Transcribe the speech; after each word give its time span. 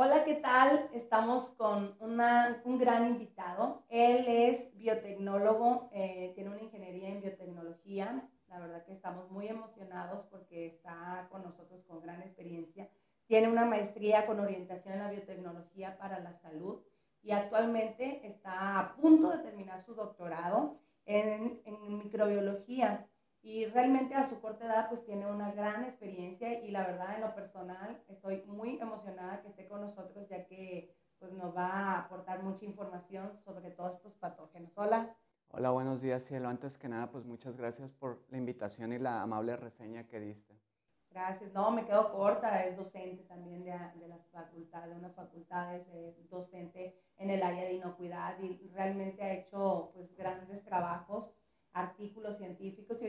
Hola, 0.00 0.22
¿qué 0.22 0.36
tal? 0.36 0.88
Estamos 0.92 1.48
con 1.56 1.96
un 1.98 2.78
gran 2.78 3.08
invitado. 3.08 3.82
Él 3.88 4.26
es 4.28 4.72
biotecnólogo, 4.76 5.90
eh, 5.92 6.30
tiene 6.36 6.50
una 6.50 6.62
ingeniería 6.62 7.08
en 7.08 7.20
biotecnología. 7.20 8.30
La 8.46 8.60
verdad 8.60 8.84
que 8.84 8.92
estamos 8.92 9.28
muy 9.32 9.48
emocionados 9.48 10.24
porque 10.30 10.66
está 10.66 11.26
con 11.32 11.42
nosotros 11.42 11.82
con 11.88 12.00
gran 12.00 12.22
experiencia. 12.22 12.88
Tiene 13.26 13.48
una 13.48 13.64
maestría 13.64 14.24
con 14.24 14.38
orientación 14.38 14.94
en 14.94 15.00
la 15.00 15.10
biotecnología 15.10 15.98
para 15.98 16.20
la 16.20 16.32
salud 16.34 16.80
y 17.20 17.32
actualmente 17.32 18.24
está 18.24 18.78
a 18.78 18.94
punto 18.94 19.30
de 19.30 19.38
terminar 19.38 19.82
su 19.84 19.96
doctorado 19.96 20.78
en, 21.06 21.60
en 21.64 21.98
microbiología 21.98 23.04
y 23.48 23.64
realmente 23.64 24.14
a 24.14 24.24
su 24.24 24.42
corta 24.42 24.66
edad 24.66 24.88
pues 24.90 25.06
tiene 25.06 25.26
una 25.26 25.50
gran 25.52 25.82
experiencia 25.82 26.62
y 26.62 26.70
la 26.70 26.86
verdad 26.86 27.14
en 27.14 27.22
lo 27.22 27.34
personal 27.34 27.98
estoy 28.06 28.42
muy 28.46 28.78
emocionada 28.78 29.40
que 29.40 29.48
esté 29.48 29.66
con 29.66 29.80
nosotros 29.80 30.28
ya 30.28 30.44
que 30.44 30.94
pues 31.18 31.32
nos 31.32 31.56
va 31.56 31.68
a 31.68 31.98
aportar 32.00 32.42
mucha 32.42 32.66
información 32.66 33.38
sobre 33.38 33.70
todos 33.70 33.96
estos 33.96 34.12
patógenos. 34.16 34.70
Hola. 34.76 35.16
Hola, 35.48 35.70
buenos 35.70 36.02
días, 36.02 36.24
Cielo. 36.24 36.50
Antes 36.50 36.76
que 36.76 36.90
nada, 36.90 37.10
pues 37.10 37.24
muchas 37.24 37.56
gracias 37.56 37.90
por 37.90 38.22
la 38.28 38.36
invitación 38.36 38.92
y 38.92 38.98
la 38.98 39.22
amable 39.22 39.56
reseña 39.56 40.06
que 40.06 40.20
diste. 40.20 40.54
Gracias. 41.10 41.50
No, 41.54 41.70
me 41.70 41.86
quedo 41.86 42.12
corta. 42.12 42.66
Es 42.66 42.76
docente 42.76 43.24
también 43.24 43.64
de, 43.64 43.72
de 43.98 44.08
las 44.08 44.28
facultades, 44.28 44.90
de 44.90 44.96
unas 44.96 45.14
facultades, 45.14 45.88
docente 46.28 47.00
en 47.16 47.30
el 47.30 47.42
área 47.42 47.64
de 47.64 47.72
inocuidad 47.72 48.38
y 48.40 48.68
realmente 48.74 49.22
ha 49.22 49.32
hecho 49.32 49.90
pues 49.94 50.14
grandes 50.14 50.62
trabajos 50.62 51.32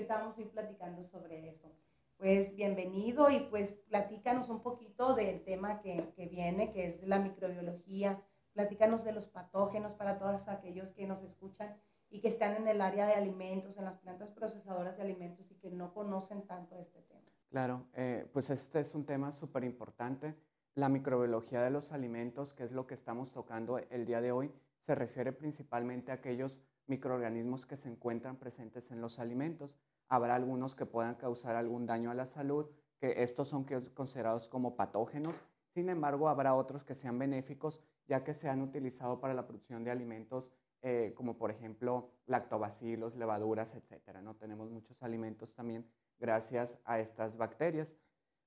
ahorita 0.09 0.23
vamos 0.23 0.37
a 0.37 0.41
ir 0.41 0.49
platicando 0.49 1.03
sobre 1.03 1.49
eso. 1.49 1.71
Pues 2.17 2.55
bienvenido 2.55 3.29
y 3.29 3.41
pues 3.41 3.75
platícanos 3.87 4.49
un 4.49 4.61
poquito 4.61 5.13
del 5.13 5.43
tema 5.43 5.81
que, 5.81 6.11
que 6.15 6.25
viene, 6.25 6.71
que 6.71 6.87
es 6.87 7.03
la 7.03 7.19
microbiología. 7.19 8.21
Platícanos 8.53 9.03
de 9.03 9.13
los 9.13 9.27
patógenos 9.27 9.93
para 9.93 10.17
todos 10.17 10.47
aquellos 10.47 10.91
que 10.91 11.05
nos 11.05 11.21
escuchan 11.21 11.77
y 12.09 12.21
que 12.21 12.27
están 12.27 12.55
en 12.55 12.67
el 12.67 12.81
área 12.81 13.05
de 13.05 13.13
alimentos, 13.13 13.77
en 13.77 13.85
las 13.85 13.99
plantas 13.99 14.31
procesadoras 14.31 14.97
de 14.97 15.03
alimentos 15.03 15.51
y 15.51 15.55
que 15.55 15.69
no 15.69 15.93
conocen 15.93 16.45
tanto 16.47 16.77
este 16.79 17.01
tema. 17.03 17.21
Claro, 17.49 17.85
eh, 17.93 18.27
pues 18.33 18.49
este 18.49 18.79
es 18.79 18.95
un 18.95 19.05
tema 19.05 19.31
súper 19.31 19.63
importante. 19.63 20.35
La 20.73 20.89
microbiología 20.89 21.61
de 21.61 21.69
los 21.69 21.91
alimentos, 21.91 22.51
que 22.53 22.63
es 22.63 22.71
lo 22.71 22.87
que 22.87 22.95
estamos 22.95 23.31
tocando 23.31 23.77
el 23.77 24.05
día 24.05 24.21
de 24.21 24.31
hoy, 24.31 24.51
se 24.79 24.95
refiere 24.95 25.33
principalmente 25.33 26.11
a 26.11 26.15
aquellos 26.15 26.59
microorganismos 26.87 27.65
que 27.65 27.77
se 27.77 27.89
encuentran 27.89 28.37
presentes 28.37 28.91
en 28.91 29.01
los 29.01 29.19
alimentos. 29.19 29.77
Habrá 30.09 30.35
algunos 30.35 30.75
que 30.75 30.85
puedan 30.85 31.15
causar 31.15 31.55
algún 31.55 31.85
daño 31.85 32.11
a 32.11 32.15
la 32.15 32.25
salud, 32.25 32.65
que 32.99 33.23
estos 33.23 33.47
son 33.47 33.65
considerados 33.93 34.49
como 34.49 34.75
patógenos. 34.75 35.35
Sin 35.73 35.89
embargo, 35.89 36.27
habrá 36.27 36.55
otros 36.55 36.83
que 36.83 36.95
sean 36.95 37.17
benéficos, 37.17 37.81
ya 38.07 38.23
que 38.23 38.33
se 38.33 38.49
han 38.49 38.61
utilizado 38.61 39.21
para 39.21 39.33
la 39.33 39.47
producción 39.47 39.83
de 39.83 39.91
alimentos 39.91 40.51
eh, 40.81 41.13
como 41.13 41.37
por 41.37 41.51
ejemplo 41.51 42.09
lactobacilos, 42.25 43.15
levaduras, 43.17 43.75
etc. 43.75 44.19
¿no? 44.23 44.35
Tenemos 44.35 44.71
muchos 44.71 45.03
alimentos 45.03 45.53
también 45.53 45.85
gracias 46.19 46.79
a 46.85 46.99
estas 46.99 47.35
bacterias. 47.35 47.97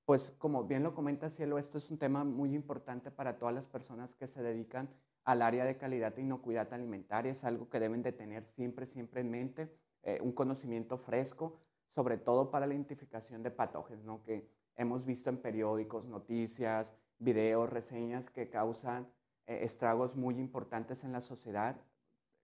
Pues 0.06 0.30
como 0.38 0.64
bien 0.64 0.82
lo 0.82 0.94
comenta 0.94 1.28
Cielo, 1.28 1.58
esto 1.58 1.76
es 1.76 1.90
un 1.90 1.98
tema 1.98 2.24
muy 2.24 2.54
importante 2.54 3.10
para 3.10 3.38
todas 3.38 3.54
las 3.54 3.66
personas 3.66 4.14
que 4.14 4.26
se 4.26 4.42
dedican 4.42 4.88
al 5.24 5.42
área 5.42 5.64
de 5.64 5.76
calidad 5.76 6.18
e 6.18 6.22
inocuidad 6.22 6.72
alimentaria. 6.72 7.32
Es 7.32 7.44
algo 7.44 7.68
que 7.68 7.78
deben 7.78 8.02
de 8.02 8.12
tener 8.12 8.46
siempre, 8.46 8.86
siempre 8.86 9.20
en 9.20 9.30
mente, 9.30 9.70
eh, 10.02 10.18
un 10.22 10.32
conocimiento 10.32 10.98
fresco, 10.98 11.60
sobre 11.88 12.18
todo 12.18 12.50
para 12.50 12.66
la 12.66 12.74
identificación 12.74 13.42
de 13.42 13.50
patógenos, 13.50 14.04
¿no? 14.04 14.22
que 14.22 14.48
hemos 14.76 15.04
visto 15.04 15.30
en 15.30 15.36
periódicos, 15.38 16.06
noticias, 16.06 16.94
videos, 17.18 17.70
reseñas 17.70 18.30
que 18.30 18.48
causan 18.48 19.08
eh, 19.46 19.60
estragos 19.62 20.16
muy 20.16 20.38
importantes 20.38 21.04
en 21.04 21.12
la 21.12 21.20
sociedad, 21.20 21.76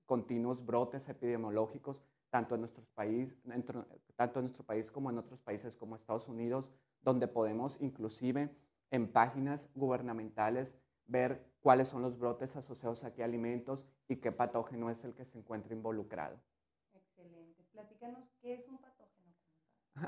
continuos 0.07 0.65
brotes 0.65 1.09
epidemiológicos, 1.09 2.05
tanto 2.31 2.55
en, 2.55 2.63
nuestro 2.63 2.85
país, 2.95 3.35
tanto 4.17 4.41
en 4.41 4.45
nuestro 4.45 4.65
país 4.65 4.91
como 4.91 5.11
en 5.11 5.19
otros 5.19 5.41
países 5.41 5.77
como 5.77 5.97
Estados 5.97 6.29
Unidos, 6.29 6.71
donde 7.03 7.27
podemos 7.27 7.81
inclusive 7.81 8.55
en 8.91 9.11
páginas 9.11 9.71
gubernamentales 9.75 10.77
ver 11.07 11.47
cuáles 11.61 11.89
son 11.89 12.03
los 12.03 12.19
brotes 12.19 12.57
asociados 12.57 13.05
a 13.05 13.15
qué 13.15 13.25
alimentos 13.25 13.87
y 14.09 14.17
qué 14.17 14.31
patógeno 14.31 14.91
es 14.91 15.05
el 15.05 15.15
que 15.15 15.25
se 15.25 15.39
encuentra 15.39 15.75
involucrado. 15.75 16.39
Platícanos, 17.79 18.29
¿qué 18.41 18.55
es 18.55 18.67
un 18.67 18.79
patógeno? 18.79 19.35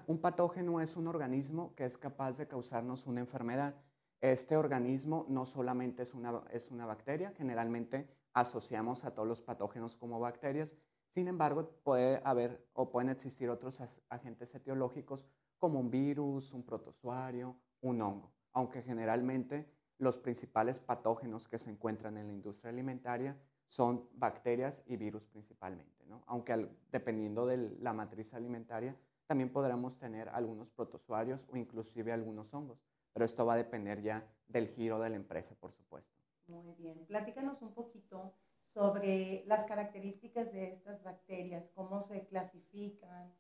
Un 0.09 0.21
patógeno 0.21 0.81
es 0.81 0.97
un 0.97 1.07
organismo 1.07 1.73
que 1.77 1.85
es 1.85 1.97
capaz 1.97 2.37
de 2.37 2.49
causarnos 2.49 3.07
una 3.07 3.21
enfermedad. 3.21 3.77
Este 4.21 4.57
organismo 4.57 5.25
no 5.29 5.47
solamente 5.47 6.03
es 6.03 6.13
una, 6.13 6.43
es 6.51 6.73
una 6.73 6.85
bacteria, 6.85 7.33
generalmente 7.37 8.11
asociamos 8.33 9.05
a 9.05 9.15
todos 9.15 9.29
los 9.29 9.41
patógenos 9.41 9.95
como 9.95 10.19
bacterias, 10.19 10.75
sin 11.15 11.29
embargo 11.29 11.71
puede 11.85 12.21
haber 12.25 12.69
o 12.73 12.91
pueden 12.91 13.09
existir 13.09 13.49
otros 13.49 13.81
agentes 14.09 14.53
etiológicos 14.53 15.25
como 15.61 15.79
un 15.79 15.93
virus, 15.93 16.53
un 16.53 16.65
protozoario, 16.65 17.57
un 17.83 18.03
hongo, 18.03 18.33
aunque 18.53 18.83
generalmente 18.83 19.73
los 19.97 20.19
principales 20.19 20.81
patógenos 20.81 21.47
que 21.47 21.59
se 21.59 21.71
encuentran 21.71 22.17
en 22.17 22.27
la 22.27 22.33
industria 22.33 22.73
alimentaria 22.73 23.41
son 23.71 24.09
bacterias 24.15 24.83
y 24.87 24.97
virus 24.97 25.25
principalmente, 25.27 26.05
¿no? 26.07 26.23
aunque 26.27 26.69
dependiendo 26.91 27.47
de 27.47 27.57
la 27.81 27.93
matriz 27.93 28.35
alimentaria 28.35 28.97
también 29.27 29.53
podremos 29.53 29.97
tener 29.97 30.29
algunos 30.31 30.71
protozoarios 30.71 31.47
o 31.53 31.57
inclusive 31.57 32.13
algunos 32.13 32.53
hongos, 32.53 32.83
pero 33.13 33.25
esto 33.25 33.47
va 33.47 33.55
a 33.55 33.57
depender 33.57 34.03
ya 34.03 34.27
del 34.49 34.69
giro 34.69 34.99
de 34.99 35.09
la 35.09 35.15
empresa, 35.15 35.55
por 35.55 35.73
supuesto. 35.73 36.13
Muy 36.49 36.75
bien, 36.75 37.07
platícanos 37.07 37.63
un 37.63 37.73
poquito 37.73 38.35
sobre 38.75 39.45
las 39.47 39.67
características 39.67 40.53
de 40.53 40.73
estas 40.73 41.05
bacterias, 41.05 41.71
cómo 41.77 42.03
se 42.03 42.27
clasifican. 42.27 43.33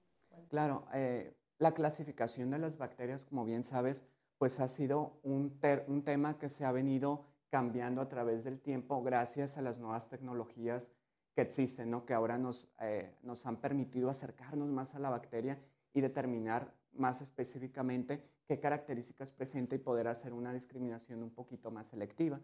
Claro, 0.48 0.86
eh, 0.94 1.36
la 1.58 1.74
clasificación 1.74 2.50
de 2.50 2.58
las 2.58 2.78
bacterias, 2.78 3.24
como 3.24 3.44
bien 3.44 3.64
sabes, 3.64 4.04
pues 4.38 4.60
ha 4.60 4.68
sido 4.68 5.18
un, 5.24 5.58
un 5.88 6.04
tema 6.04 6.38
que 6.38 6.48
se 6.48 6.64
ha 6.64 6.70
venido 6.70 7.24
cambiando 7.50 8.00
a 8.00 8.09
través 8.09 8.44
del 8.44 8.61
tiempo 8.61 9.03
gracias 9.03 9.59
a 9.59 9.62
las 9.62 9.78
nuevas 9.78 10.09
tecnologías 10.09 10.91
que 11.34 11.43
existen, 11.43 11.91
¿no? 11.91 12.06
que 12.06 12.15
ahora 12.15 12.38
nos, 12.38 12.69
eh, 12.81 13.15
nos 13.22 13.44
han 13.47 13.61
permitido 13.61 14.11
acercarnos 14.11 14.69
más 14.69 14.94
a 14.94 14.99
la 14.99 15.11
bacteria 15.11 15.60
y 15.93 16.00
determinar 16.00 16.72
más 16.93 17.21
específicamente 17.21 18.25
qué 18.47 18.59
características 18.59 19.31
presenta 19.31 19.75
y 19.75 19.78
poder 19.78 20.09
hacer 20.09 20.33
una 20.33 20.53
discriminación 20.53 21.22
un 21.22 21.31
poquito 21.31 21.71
más 21.71 21.89
selectiva. 21.89 22.41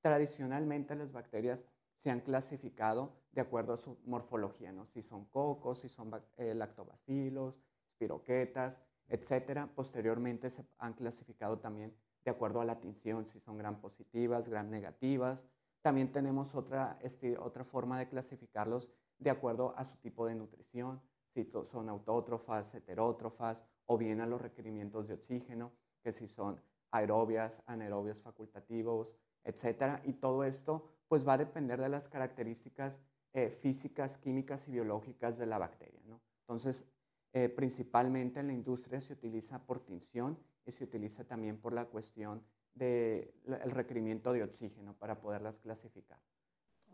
Tradicionalmente 0.00 0.94
las 0.94 1.12
bacterias 1.12 1.64
se 1.94 2.10
han 2.10 2.20
clasificado 2.20 3.12
de 3.32 3.40
acuerdo 3.40 3.72
a 3.72 3.76
su 3.76 3.98
morfología, 4.04 4.70
¿no? 4.72 4.86
si 4.86 5.02
son 5.02 5.24
cocos, 5.26 5.80
si 5.80 5.88
son 5.88 6.10
eh, 6.36 6.54
lactobacilos, 6.54 7.60
espiroquetas, 7.90 8.82
etcétera. 9.08 9.68
Posteriormente 9.74 10.50
se 10.50 10.64
han 10.78 10.94
clasificado 10.94 11.58
también 11.58 11.92
de 12.28 12.34
acuerdo 12.34 12.60
a 12.60 12.66
la 12.66 12.78
tinción, 12.78 13.26
si 13.26 13.40
son 13.40 13.56
gram 13.56 13.80
positivas, 13.80 14.46
gram 14.46 14.68
negativas. 14.68 15.42
También 15.80 16.12
tenemos 16.12 16.54
otra, 16.54 16.98
otra 17.38 17.64
forma 17.64 17.98
de 17.98 18.06
clasificarlos 18.06 18.90
de 19.18 19.30
acuerdo 19.30 19.72
a 19.78 19.86
su 19.86 19.96
tipo 19.96 20.26
de 20.26 20.34
nutrición, 20.34 21.00
si 21.32 21.44
son 21.44 21.88
autótrofas, 21.88 22.74
heterótrofas 22.74 23.64
o 23.86 23.96
bien 23.96 24.20
a 24.20 24.26
los 24.26 24.42
requerimientos 24.42 25.08
de 25.08 25.14
oxígeno, 25.14 25.72
que 26.02 26.12
si 26.12 26.28
son 26.28 26.60
aerobias, 26.90 27.62
anaerobias 27.64 28.20
facultativos, 28.20 29.16
etcétera. 29.42 30.02
Y 30.04 30.12
todo 30.12 30.44
esto 30.44 30.86
pues 31.08 31.26
va 31.26 31.32
a 31.32 31.38
depender 31.38 31.80
de 31.80 31.88
las 31.88 32.08
características 32.08 33.00
eh, 33.32 33.48
físicas, 33.48 34.18
químicas 34.18 34.68
y 34.68 34.72
biológicas 34.72 35.38
de 35.38 35.46
la 35.46 35.56
bacteria. 35.56 36.20
Entonces, 36.42 36.86
eh, 37.32 37.48
principalmente 37.48 38.40
en 38.40 38.48
la 38.48 38.52
industria 38.52 39.00
se 39.00 39.14
utiliza 39.14 39.64
por 39.64 39.80
tinción 39.80 40.38
y 40.68 40.72
se 40.72 40.84
utiliza 40.84 41.24
también 41.24 41.58
por 41.58 41.72
la 41.72 41.86
cuestión 41.86 42.44
del 42.74 43.32
requerimiento 43.70 44.32
de 44.32 44.42
oxígeno 44.42 44.94
para 44.94 45.20
poderlas 45.20 45.58
clasificar. 45.58 46.20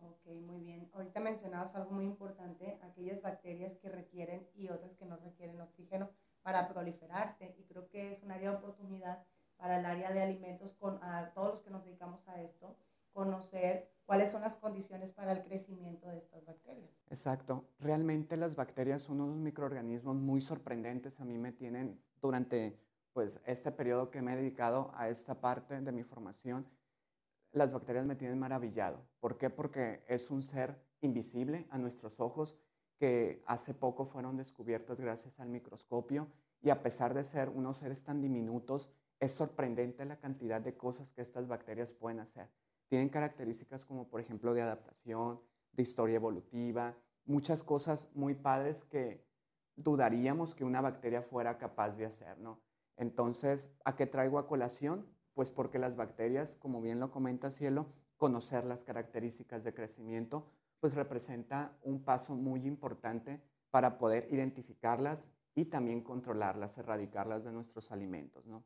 Ok, 0.00 0.26
muy 0.42 0.60
bien. 0.60 0.88
Ahorita 0.92 1.20
mencionabas 1.20 1.74
algo 1.74 1.90
muy 1.90 2.04
importante, 2.04 2.78
aquellas 2.82 3.20
bacterias 3.20 3.76
que 3.78 3.88
requieren 3.88 4.46
y 4.54 4.68
otras 4.68 4.94
que 4.94 5.06
no 5.06 5.16
requieren 5.16 5.60
oxígeno 5.60 6.10
para 6.42 6.68
proliferarse. 6.68 7.54
Y 7.58 7.64
creo 7.64 7.88
que 7.88 8.12
es 8.12 8.22
un 8.22 8.30
área 8.30 8.50
de 8.50 8.56
oportunidad 8.56 9.24
para 9.56 9.80
el 9.80 9.86
área 9.86 10.12
de 10.12 10.22
alimentos, 10.22 10.74
con 10.74 11.02
a 11.02 11.32
todos 11.34 11.50
los 11.50 11.60
que 11.62 11.70
nos 11.70 11.84
dedicamos 11.84 12.26
a 12.28 12.40
esto, 12.42 12.76
conocer 13.12 13.90
cuáles 14.04 14.30
son 14.30 14.42
las 14.42 14.54
condiciones 14.54 15.12
para 15.12 15.32
el 15.32 15.42
crecimiento 15.42 16.08
de 16.08 16.18
estas 16.18 16.44
bacterias. 16.44 16.90
Exacto. 17.10 17.64
Realmente 17.78 18.36
las 18.36 18.54
bacterias 18.54 19.02
son 19.02 19.20
unos 19.20 19.38
microorganismos 19.38 20.16
muy 20.16 20.40
sorprendentes. 20.40 21.20
A 21.20 21.24
mí 21.24 21.38
me 21.38 21.52
tienen 21.52 22.00
durante 22.20 22.83
pues, 23.14 23.40
este 23.46 23.72
periodo 23.72 24.10
que 24.10 24.20
me 24.20 24.34
he 24.34 24.36
dedicado 24.36 24.92
a 24.94 25.08
esta 25.08 25.40
parte 25.40 25.80
de 25.80 25.92
mi 25.92 26.02
formación, 26.02 26.66
las 27.52 27.72
bacterias 27.72 28.04
me 28.04 28.16
tienen 28.16 28.38
maravillado. 28.38 29.00
¿Por 29.20 29.38
qué? 29.38 29.48
Porque 29.48 30.04
es 30.08 30.30
un 30.30 30.42
ser 30.42 30.76
invisible 31.00 31.66
a 31.70 31.78
nuestros 31.78 32.18
ojos 32.18 32.58
que 32.98 33.42
hace 33.46 33.72
poco 33.72 34.06
fueron 34.06 34.36
descubiertos 34.36 35.00
gracias 35.00 35.38
al 35.38 35.48
microscopio 35.48 36.28
y 36.60 36.70
a 36.70 36.82
pesar 36.82 37.14
de 37.14 37.22
ser 37.22 37.48
unos 37.48 37.76
seres 37.76 38.02
tan 38.02 38.20
diminutos, 38.20 38.90
es 39.20 39.32
sorprendente 39.32 40.04
la 40.04 40.18
cantidad 40.18 40.60
de 40.60 40.76
cosas 40.76 41.12
que 41.12 41.22
estas 41.22 41.46
bacterias 41.46 41.92
pueden 41.92 42.18
hacer. 42.18 42.50
Tienen 42.88 43.08
características 43.08 43.84
como, 43.84 44.08
por 44.08 44.20
ejemplo, 44.20 44.54
de 44.54 44.62
adaptación, 44.62 45.40
de 45.72 45.82
historia 45.82 46.16
evolutiva, 46.16 46.96
muchas 47.24 47.62
cosas 47.62 48.10
muy 48.14 48.34
padres 48.34 48.82
que 48.84 49.24
dudaríamos 49.76 50.54
que 50.54 50.64
una 50.64 50.80
bacteria 50.80 51.22
fuera 51.22 51.58
capaz 51.58 51.90
de 51.96 52.06
hacer, 52.06 52.38
¿no? 52.38 52.63
Entonces, 52.96 53.76
¿a 53.84 53.96
qué 53.96 54.06
traigo 54.06 54.38
a 54.38 54.46
colación? 54.46 55.06
Pues 55.34 55.50
porque 55.50 55.78
las 55.78 55.96
bacterias, 55.96 56.54
como 56.54 56.80
bien 56.80 57.00
lo 57.00 57.10
comenta 57.10 57.50
Cielo, 57.50 57.86
conocer 58.16 58.64
las 58.64 58.82
características 58.82 59.64
de 59.64 59.74
crecimiento, 59.74 60.46
pues 60.80 60.94
representa 60.94 61.76
un 61.82 62.04
paso 62.04 62.34
muy 62.34 62.66
importante 62.66 63.42
para 63.70 63.98
poder 63.98 64.28
identificarlas 64.30 65.28
y 65.54 65.66
también 65.66 66.02
controlarlas, 66.02 66.78
erradicarlas 66.78 67.44
de 67.44 67.52
nuestros 67.52 67.90
alimentos, 67.90 68.46
¿no? 68.46 68.64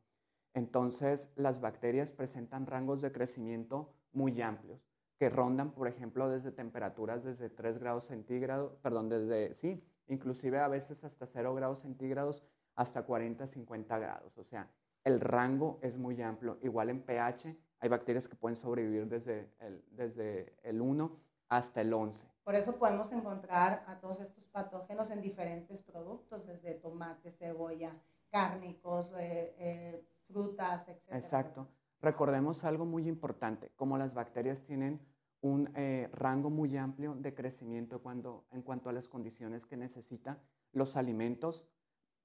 Entonces, 0.53 1.31
las 1.35 1.61
bacterias 1.61 2.11
presentan 2.11 2.65
rangos 2.65 3.01
de 3.01 3.11
crecimiento 3.11 3.93
muy 4.11 4.41
amplios, 4.41 4.87
que 5.17 5.29
rondan, 5.29 5.71
por 5.71 5.87
ejemplo, 5.87 6.29
desde 6.29 6.51
temperaturas 6.51 7.23
desde 7.23 7.49
3 7.49 7.77
grados 7.77 8.05
centígrados, 8.05 8.75
perdón, 8.77 9.09
desde, 9.09 9.53
sí, 9.55 9.77
inclusive 10.07 10.59
a 10.59 10.67
veces 10.67 11.03
hasta 11.03 11.25
0 11.25 11.53
grados 11.55 11.79
centígrados 11.79 12.43
hasta 12.75 13.03
40, 13.03 13.45
50 13.45 13.97
grados. 13.97 14.37
O 14.37 14.43
sea, 14.43 14.69
el 15.03 15.19
rango 15.19 15.79
es 15.81 15.97
muy 15.97 16.21
amplio. 16.21 16.57
Igual 16.61 16.89
en 16.89 17.01
pH, 17.01 17.55
hay 17.79 17.89
bacterias 17.89 18.27
que 18.27 18.35
pueden 18.35 18.55
sobrevivir 18.55 19.07
desde 19.07 19.49
el, 19.59 19.83
desde 19.91 20.55
el 20.63 20.81
1 20.81 21.19
hasta 21.49 21.81
el 21.81 21.93
11. 21.93 22.27
Por 22.43 22.55
eso 22.55 22.77
podemos 22.77 23.11
encontrar 23.11 23.83
a 23.87 23.99
todos 23.99 24.19
estos 24.19 24.45
patógenos 24.45 25.11
en 25.11 25.21
diferentes 25.21 25.81
productos, 25.81 26.45
desde 26.45 26.73
tomate, 26.75 27.31
cebolla, 27.31 27.95
cárnicos, 28.31 29.13
eh, 29.17 29.55
eh, 29.59 30.05
frutas, 30.27 30.87
etc. 30.87 31.01
Exacto. 31.11 31.67
Recordemos 32.01 32.63
algo 32.63 32.85
muy 32.85 33.07
importante, 33.07 33.71
como 33.75 33.97
las 33.97 34.13
bacterias 34.13 34.61
tienen 34.63 34.99
un 35.41 35.71
eh, 35.75 36.09
rango 36.11 36.49
muy 36.49 36.75
amplio 36.77 37.15
de 37.15 37.33
crecimiento 37.33 38.01
cuando, 38.01 38.45
en 38.51 38.61
cuanto 38.61 38.89
a 38.89 38.93
las 38.93 39.07
condiciones 39.07 39.65
que 39.65 39.77
necesita, 39.77 40.39
los 40.71 40.97
alimentos 40.97 41.65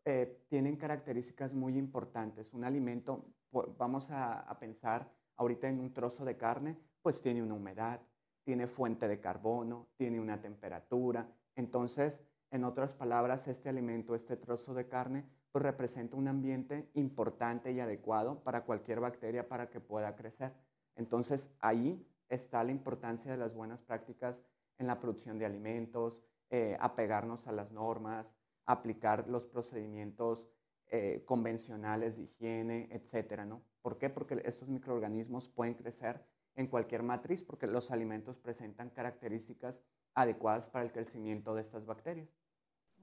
eh, 0.05 0.45
tienen 0.49 0.77
características 0.77 1.55
muy 1.55 1.79
importantes. 1.79 2.53
Un 2.53 2.65
alimento, 2.65 3.25
vamos 3.79 4.09
a, 4.11 4.57
pensar 4.61 5.11
ahorita 5.37 5.69
en 5.69 5.81
un 5.81 5.93
trozo 5.93 6.25
de 6.25 6.37
carne, 6.37 6.77
pues 7.03 7.23
tiene 7.23 7.43
una 7.43 7.55
humedad, 7.55 8.01
tiene 8.45 8.67
fuente 8.67 9.09
de 9.09 9.21
carbono, 9.21 9.89
tiene 9.97 10.21
una 10.21 10.41
temperatura. 10.41 11.27
Entonces, 11.57 12.23
en 12.51 12.65
otras 12.65 12.93
palabras, 12.93 13.49
este 13.49 13.69
alimento, 13.69 14.15
este 14.15 14.37
trozo 14.37 14.75
de 14.75 14.89
carne, 14.89 15.25
pues 15.51 15.63
representa 15.63 16.17
un 16.17 16.29
ambiente 16.29 16.91
importante 16.95 17.73
y 17.73 17.81
adecuado 17.81 18.43
para 18.43 18.65
cualquier 18.65 19.01
bacteria 19.01 19.49
para 19.49 19.71
que 19.71 19.81
pueda 19.81 20.15
crecer. 20.17 20.53
Entonces 20.97 21.51
ahí 21.61 22.07
está 22.29 22.63
la 22.65 22.73
importancia 22.73 23.31
de 23.31 23.39
las 23.39 23.55
buenas 23.55 23.81
prácticas 23.83 24.43
en 24.79 24.87
la 24.87 24.99
producción 24.99 25.39
de 25.39 25.47
alimentos, 25.47 26.23
eh, 26.51 26.77
apegarnos 26.81 27.47
a 27.47 27.53
las 27.53 27.73
normas, 27.73 28.35
aplicar 28.67 29.29
los 29.29 29.47
procedimientos 29.47 30.49
eh, 30.91 31.25
convencionales 31.27 32.17
de 32.17 32.25
higiene, 32.25 32.89
etcétera, 32.91 33.45
¿no? 33.45 33.63
¿Por 33.83 33.99
qué? 33.99 34.11
Porque 34.11 34.41
estos 34.45 34.69
microorganismos 34.69 35.49
pueden 35.49 35.75
crecer 35.75 36.25
en 36.55 36.69
cualquier 36.69 37.03
matriz 37.03 37.43
porque 37.43 37.67
los 37.67 37.91
alimentos 37.91 38.39
presentan 38.39 38.91
características 38.91 39.83
adecuadas 40.15 40.69
para 40.69 40.85
el 40.85 40.93
crecimiento 40.93 41.55
de 41.55 41.63
estas 41.63 41.85
bacterias. 41.85 42.29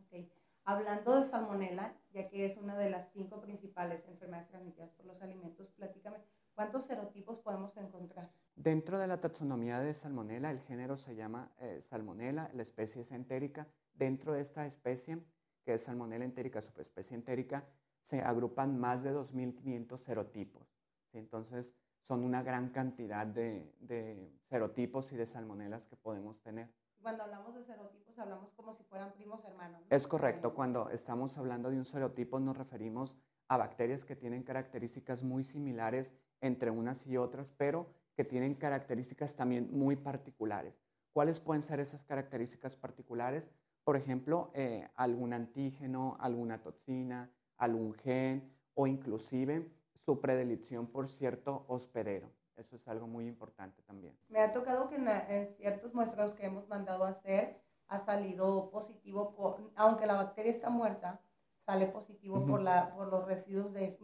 Okay. 0.06 0.31
Hablando 0.63 1.16
de 1.16 1.24
salmonela, 1.24 1.98
ya 2.14 2.30
que 2.30 2.46
es 2.46 2.57
una 2.57 2.78
de 2.78 2.90
las 2.90 3.12
cinco 3.12 3.42
principales 3.42 4.07
enfermedades 4.07 4.50
transmitidas 4.50 4.92
por 4.92 5.06
los 5.06 5.22
alimentos, 5.22 5.69
platícame, 5.72 6.19
¿cuántos 6.54 6.86
serotipos 6.86 7.40
podemos 7.40 7.75
encontrar? 7.78 8.31
Dentro 8.56 9.00
de 9.00 9.07
la 9.07 9.19
taxonomía 9.19 9.80
de 9.80 9.94
salmonela, 9.94 10.52
el 10.52 10.60
género 10.62 10.98
se 10.98 11.16
llama 11.16 11.52
eh, 11.60 11.81
salmonela, 11.81 12.52
la 12.54 12.62
especie 12.62 13.02
es 13.02 13.12
entérica. 13.12 13.68
Dentro 13.94 14.34
de 14.34 14.42
esta 14.42 14.66
especie, 14.66 15.24
que 15.63 15.74
es 15.75 15.84
salmonela 15.84 16.25
entérica, 16.25 16.62
subespecie 16.62 17.16
entérica, 17.16 17.68
se 18.02 18.22
agrupan 18.22 18.80
más 18.80 19.04
de 19.04 19.13
2.500 19.13 19.98
serotipos. 19.98 20.68
Entonces, 21.13 21.75
son 22.02 22.24
una 22.24 22.42
gran 22.42 22.69
cantidad 22.69 23.28
de, 23.28 23.75
de 23.80 24.31
serotipos 24.50 25.12
y 25.12 25.18
de 25.18 25.25
salmonelas 25.25 25.86
que 25.86 25.96
podemos 25.96 26.42
tener 26.42 26.69
cuando 27.02 27.24
hablamos 27.24 27.56
de 27.56 27.63
serotipos 27.63 28.18
hablamos 28.19 28.52
como 28.52 28.74
si 28.75 28.84
fueran 28.84 29.12
primos 29.13 29.44
hermanos. 29.46 29.81
Es 29.90 30.08
correcto, 30.08 30.54
cuando 30.54 30.90
estamos 30.90 31.38
hablando 31.38 31.69
de 31.72 31.78
un 31.78 31.86
serotipo 31.86 32.40
nos 32.40 32.57
referimos 32.57 33.18
a 33.48 33.57
bacterias 33.57 34.06
que 34.06 34.16
tienen 34.16 34.44
características 34.44 35.24
muy 35.24 35.44
similares 35.44 36.14
entre 36.42 36.72
unas 36.72 37.06
y 37.07 37.18
otras, 37.18 37.52
pero 37.52 37.88
que 38.16 38.24
tienen 38.24 38.56
características 38.56 39.36
también 39.36 39.69
muy 39.72 39.96
particulares. 39.96 40.80
¿Cuáles 41.12 41.40
pueden 41.40 41.62
ser 41.62 41.80
esas 41.80 42.04
características 42.04 42.75
particulares? 42.75 43.50
Por 43.83 43.95
ejemplo, 43.95 44.51
eh, 44.54 44.88
algún 44.95 45.33
antígeno, 45.33 46.18
alguna 46.19 46.62
toxina, 46.62 47.31
algún 47.57 47.94
gen 47.94 48.51
o 48.74 48.88
inclusive 48.88 49.72
su 49.94 50.19
predilección 50.19 50.88
por 50.88 51.07
cierto 51.07 51.66
hospedero. 51.68 52.31
Eso 52.56 52.75
es 52.75 52.88
algo 52.88 53.07
muy 53.07 53.28
importante 53.28 53.81
también. 53.83 54.16
Me 54.30 54.39
ha 54.39 54.54
tocado 54.54 54.88
que 54.88 54.95
en, 54.95 55.48
ciertos 55.48 55.94
muestreos 55.94 56.33
que 56.33 56.45
hemos 56.45 56.68
mandado 56.68 57.06
a 57.06 57.10
hacer 57.10 57.60
ha 57.88 58.00
salido 58.00 58.69
positivo, 58.69 59.33
por, 59.33 59.72
aunque 59.75 60.06
la 60.06 60.13
bacteria 60.13 60.51
está 60.51 60.69
muerta, 60.69 61.22
sale 61.66 61.88
positivo 61.88 62.45
por, 62.45 62.62
la, 62.62 62.94
por 62.94 63.07
los 63.07 63.25
residuos 63.25 63.74
de 63.74 63.98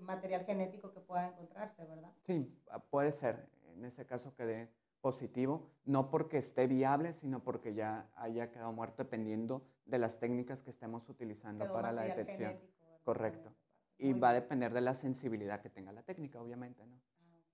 material 0.00 0.44
genético 0.44 0.92
que 0.92 1.00
pueda 1.00 1.28
encontrarse, 1.28 1.84
¿verdad? 1.84 2.10
Sí, 2.26 2.52
ah, 2.70 2.78
puede 2.78 3.12
ser. 3.12 3.48
En 3.74 3.84
ese 3.84 4.06
caso 4.06 4.34
quede 4.34 4.70
positivo, 5.00 5.70
no 5.84 6.10
porque 6.10 6.38
esté 6.38 6.66
viable, 6.66 7.12
sino 7.12 7.42
porque 7.42 7.74
ya 7.74 8.10
haya 8.16 8.50
quedado 8.50 8.72
muerto 8.72 9.04
dependiendo 9.04 9.66
de 9.84 9.98
las 9.98 10.18
técnicas 10.18 10.62
que 10.62 10.70
estemos 10.70 11.08
utilizando 11.08 11.72
para 11.72 11.92
la 11.92 12.02
detección. 12.02 12.58
Correcto. 13.04 13.54
Y 13.96 14.12
va 14.12 14.30
a 14.30 14.34
depender 14.34 14.72
de 14.72 14.80
la 14.80 14.94
sensibilidad 14.94 15.60
que 15.60 15.70
tenga 15.70 15.92
la 15.92 16.02
técnica, 16.02 16.40
obviamente, 16.40 16.86
¿no? 16.86 17.00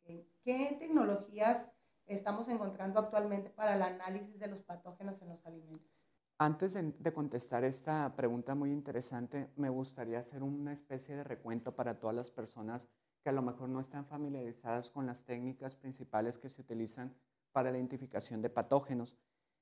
¿Qué 0.05 0.77
tecnologías 0.79 1.71
estamos 2.07 2.49
encontrando 2.49 3.01
actualmente 3.01 3.49
para 3.49 3.77
el 3.77 3.83
análisis 3.83 4.39
de 4.39 4.49
los 4.49 4.63
patógenos 4.63 5.23
en 5.23 5.29
los 5.31 5.47
alimentos? 5.47 5.91
Antes 6.39 6.75
de, 6.75 7.13
contestar 7.13 7.65
esta 7.65 8.15
pregunta 8.17 8.57
muy 8.57 8.73
interesante, 8.73 9.49
me 9.57 9.69
gustaría 9.69 10.19
hacer 10.19 10.43
una 10.43 10.73
especie 10.73 11.15
de 11.15 11.23
recuento 11.23 11.77
para 11.77 12.01
todas 12.01 12.17
las 12.17 12.29
personas 12.29 12.89
que 13.23 13.29
a 13.31 13.33
lo 13.33 13.41
mejor 13.41 13.69
no 13.69 13.81
están 13.81 14.05
familiarizadas 14.05 14.91
con 14.91 15.07
las 15.07 15.25
técnicas 15.25 15.77
principales 15.77 16.37
que 16.37 16.49
se 16.49 16.61
utilizan 16.61 17.15
para 17.55 17.71
la 17.71 17.79
identificación 17.79 18.43
de 18.43 18.51
patógenos. 18.51 19.17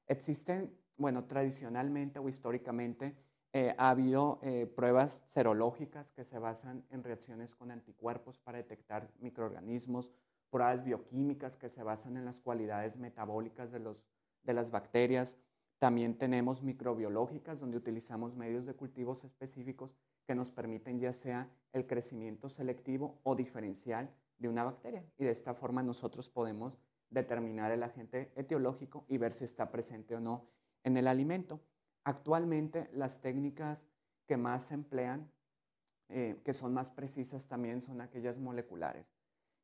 Existen, 0.06 0.74
bueno, 0.96 1.26
tradicionalmente 1.26 2.18
o 2.18 2.28
históricamente, 2.28 3.14
eh, 3.52 3.74
ha 3.76 3.90
habido 3.90 4.40
eh, 4.42 4.66
pruebas 4.66 5.22
serológicas 5.26 6.10
que 6.10 6.24
se 6.24 6.38
basan 6.38 6.86
en 6.88 7.04
reacciones 7.04 7.54
con 7.54 7.70
anticuerpos 7.70 8.38
para 8.38 8.56
detectar 8.56 9.12
microorganismos 9.20 10.10
pruebas 10.48 10.82
bioquímicas 10.84 11.56
que 11.56 11.68
se 11.68 11.82
basan 11.82 12.16
en 12.16 12.24
las 12.24 12.40
cualidades 12.40 12.96
metabólicas 12.96 13.70
de, 13.70 13.80
los, 13.80 14.04
de 14.42 14.54
las 14.54 14.70
bacterias. 14.70 15.36
También 15.78 16.16
tenemos 16.16 16.62
microbiológicas, 16.62 17.60
donde 17.60 17.76
utilizamos 17.76 18.36
medios 18.36 18.64
de 18.64 18.74
cultivos 18.74 19.22
específicos 19.24 19.96
que 20.26 20.34
nos 20.34 20.50
permiten 20.50 20.98
ya 20.98 21.12
sea 21.12 21.50
el 21.72 21.86
crecimiento 21.86 22.48
selectivo 22.48 23.20
o 23.22 23.34
diferencial 23.34 24.10
de 24.38 24.48
una 24.48 24.64
bacteria. 24.64 25.04
Y 25.18 25.24
de 25.24 25.30
esta 25.30 25.52
forma 25.54 25.82
nosotros 25.82 26.28
podemos 26.28 26.78
determinar 27.12 27.70
el 27.70 27.82
agente 27.82 28.32
etiológico 28.34 29.04
y 29.08 29.18
ver 29.18 29.34
si 29.34 29.44
está 29.44 29.70
presente 29.70 30.16
o 30.16 30.20
no 30.20 30.48
en 30.82 30.96
el 30.96 31.06
alimento. 31.06 31.60
Actualmente 32.04 32.90
las 32.92 33.20
técnicas 33.20 33.86
que 34.26 34.36
más 34.36 34.64
se 34.64 34.74
emplean, 34.74 35.30
eh, 36.08 36.40
que 36.44 36.52
son 36.52 36.74
más 36.74 36.90
precisas 36.90 37.46
también, 37.46 37.80
son 37.82 38.00
aquellas 38.00 38.38
moleculares 38.38 39.06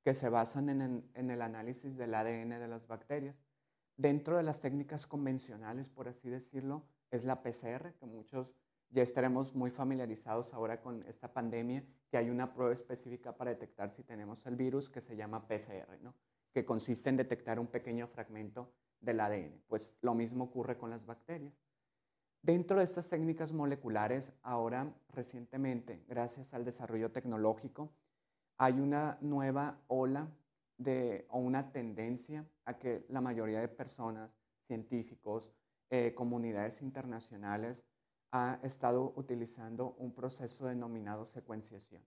que 0.04 0.14
se 0.14 0.28
basan 0.28 0.70
en, 0.70 1.30
el 1.30 1.42
análisis 1.42 1.96
del 1.96 2.14
ADN 2.14 2.50
de 2.50 2.68
las 2.68 2.86
bacterias. 2.86 3.36
Dentro 3.96 4.36
de 4.36 4.42
las 4.42 4.60
técnicas 4.60 5.06
convencionales, 5.06 5.88
por 5.88 6.08
así 6.08 6.30
decirlo, 6.30 6.86
es 7.10 7.24
la 7.24 7.42
PCR, 7.42 7.92
que 7.94 8.06
muchos 8.06 8.54
ya 8.90 9.02
estaremos 9.02 9.54
muy 9.54 9.70
familiarizados 9.70 10.54
ahora 10.54 10.80
con 10.80 11.02
esta 11.02 11.32
pandemia, 11.32 11.84
que 12.10 12.16
hay 12.16 12.30
una 12.30 12.54
prueba 12.54 12.72
específica 12.72 13.36
para 13.36 13.50
detectar 13.50 13.90
si 13.90 14.02
tenemos 14.02 14.46
el 14.46 14.56
virus 14.56 14.88
que 14.88 15.00
se 15.00 15.16
llama 15.16 15.46
PCR, 15.46 16.00
¿no? 16.00 16.14
Que 16.52 16.64
consiste 16.64 17.08
en 17.10 17.16
detectar 17.16 17.58
un 17.58 17.66
pequeño 17.66 18.06
fragmento 18.08 18.72
del 19.00 19.20
ADN. 19.20 19.62
Pues 19.68 19.96
lo 20.00 20.14
mismo 20.14 20.44
ocurre 20.44 20.76
con 20.76 20.90
las 20.90 21.06
bacterias. 21.06 21.54
Dentro 22.42 22.78
de 22.78 22.84
estas 22.84 23.08
técnicas 23.08 23.52
moleculares, 23.52 24.32
ahora 24.42 24.94
recientemente, 25.08 26.04
gracias 26.08 26.54
al 26.54 26.64
desarrollo 26.64 27.10
tecnológico, 27.10 27.92
hay 28.56 28.80
una 28.80 29.18
nueva 29.20 29.80
ola 29.88 30.28
de, 30.78 31.26
o 31.30 31.38
una 31.38 31.72
tendencia 31.72 32.46
a 32.64 32.78
que 32.78 33.04
la 33.08 33.20
mayoría 33.20 33.60
de 33.60 33.68
personas, 33.68 34.36
científicos, 34.66 35.50
eh, 35.90 36.14
comunidades 36.14 36.80
internacionales, 36.82 37.84
ha 38.30 38.60
estado 38.62 39.12
utilizando 39.16 39.94
un 39.98 40.14
proceso 40.14 40.66
denominado 40.66 41.24
secuenciación. 41.24 42.02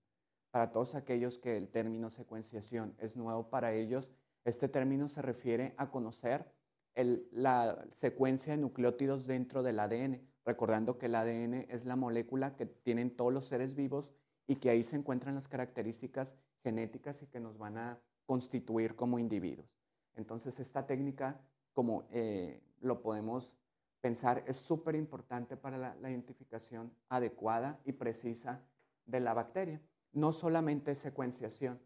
para 0.51 0.69
todos 0.73 0.95
aquellos 0.95 1.39
que 1.39 1.55
el 1.55 1.69
término 1.69 2.09
secuenciación 2.09 2.93
es 2.99 3.15
nuevo 3.15 3.49
para 3.49 3.71
ellos, 3.71 4.11
este 4.45 4.67
término 4.67 5.07
se 5.07 5.21
refiere 5.21 5.73
a 5.77 5.91
conocer 5.91 6.51
la 6.95 7.85
secuencia 7.91 8.53
de 8.55 8.61
nucleótidos 8.61 9.25
dentro 9.25 9.63
del 9.63 9.79
ADN, 9.79 10.21
recordando 10.45 10.97
que 10.97 11.05
el 11.05 11.15
ADN 11.15 11.65
es 11.69 11.85
la 11.85 11.95
molécula 11.95 12.55
que 12.55 12.65
tienen 12.65 13.15
todos 13.15 13.31
los 13.31 13.45
seres 13.45 13.75
vivos 13.75 14.15
y 14.47 14.57
que 14.57 14.69
ahí 14.69 14.83
se 14.83 14.97
encuentran 14.97 15.35
las 15.35 15.47
características 15.47 16.35
genéticas 16.63 17.21
y 17.21 17.27
que 17.27 17.39
nos 17.39 17.57
van 17.57 17.77
a 17.77 18.01
constituir 18.25 18.95
como 18.95 19.19
individuos. 19.19 19.81
Entonces, 20.15 20.59
esta 20.59 20.85
técnica, 20.85 21.41
como 21.73 22.07
eh, 22.11 22.61
lo 22.79 23.01
podemos 23.01 23.53
pensar, 24.01 24.43
es 24.47 24.57
súper 24.57 24.95
importante 24.95 25.55
para 25.55 25.77
la, 25.77 26.09
identificación 26.09 26.93
adecuada 27.09 27.79
y 27.85 27.93
precisa 27.93 28.63
de 29.05 29.19
la 29.19 29.33
bacteria. 29.33 29.81
No 30.11 30.33
solamente 30.33 30.95
secuenciación, 30.95 31.79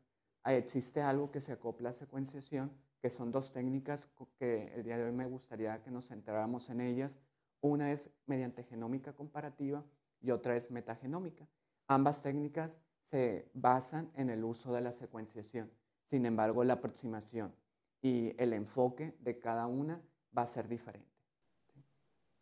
existe 0.53 1.01
algo 1.01 1.31
que 1.31 1.41
se 1.41 1.53
acopla 1.53 1.89
a 1.89 1.93
secuenciación, 1.93 2.71
que 3.01 3.09
son 3.09 3.31
dos 3.31 3.51
técnicas 3.51 4.09
que 4.37 4.73
el 4.75 4.83
día 4.83 4.97
de 4.97 5.05
hoy 5.05 5.11
me 5.11 5.25
gustaría 5.25 5.81
que 5.81 5.91
nos 5.91 6.07
centráramos 6.07 6.69
en 6.69 6.81
ellas. 6.81 7.19
Una 7.61 7.91
es 7.91 8.09
mediante 8.25 8.63
genómica 8.63 9.13
comparativa 9.13 9.83
y 10.21 10.31
otra 10.31 10.55
es 10.55 10.71
metagenómica. 10.71 11.47
Ambas 11.87 12.21
técnicas 12.21 12.77
se 13.01 13.49
basan 13.53 14.11
en 14.15 14.29
el 14.29 14.43
uso 14.43 14.73
de 14.73 14.81
la 14.81 14.91
secuenciación. 14.91 15.71
Sin 16.03 16.25
embargo, 16.25 16.63
la 16.63 16.73
aproximación 16.73 17.55
y 18.01 18.35
el 18.41 18.53
enfoque 18.53 19.15
de 19.19 19.39
cada 19.39 19.67
una 19.67 20.01
va 20.35 20.43
a 20.43 20.47
ser 20.47 20.67
diferente. 20.67 21.11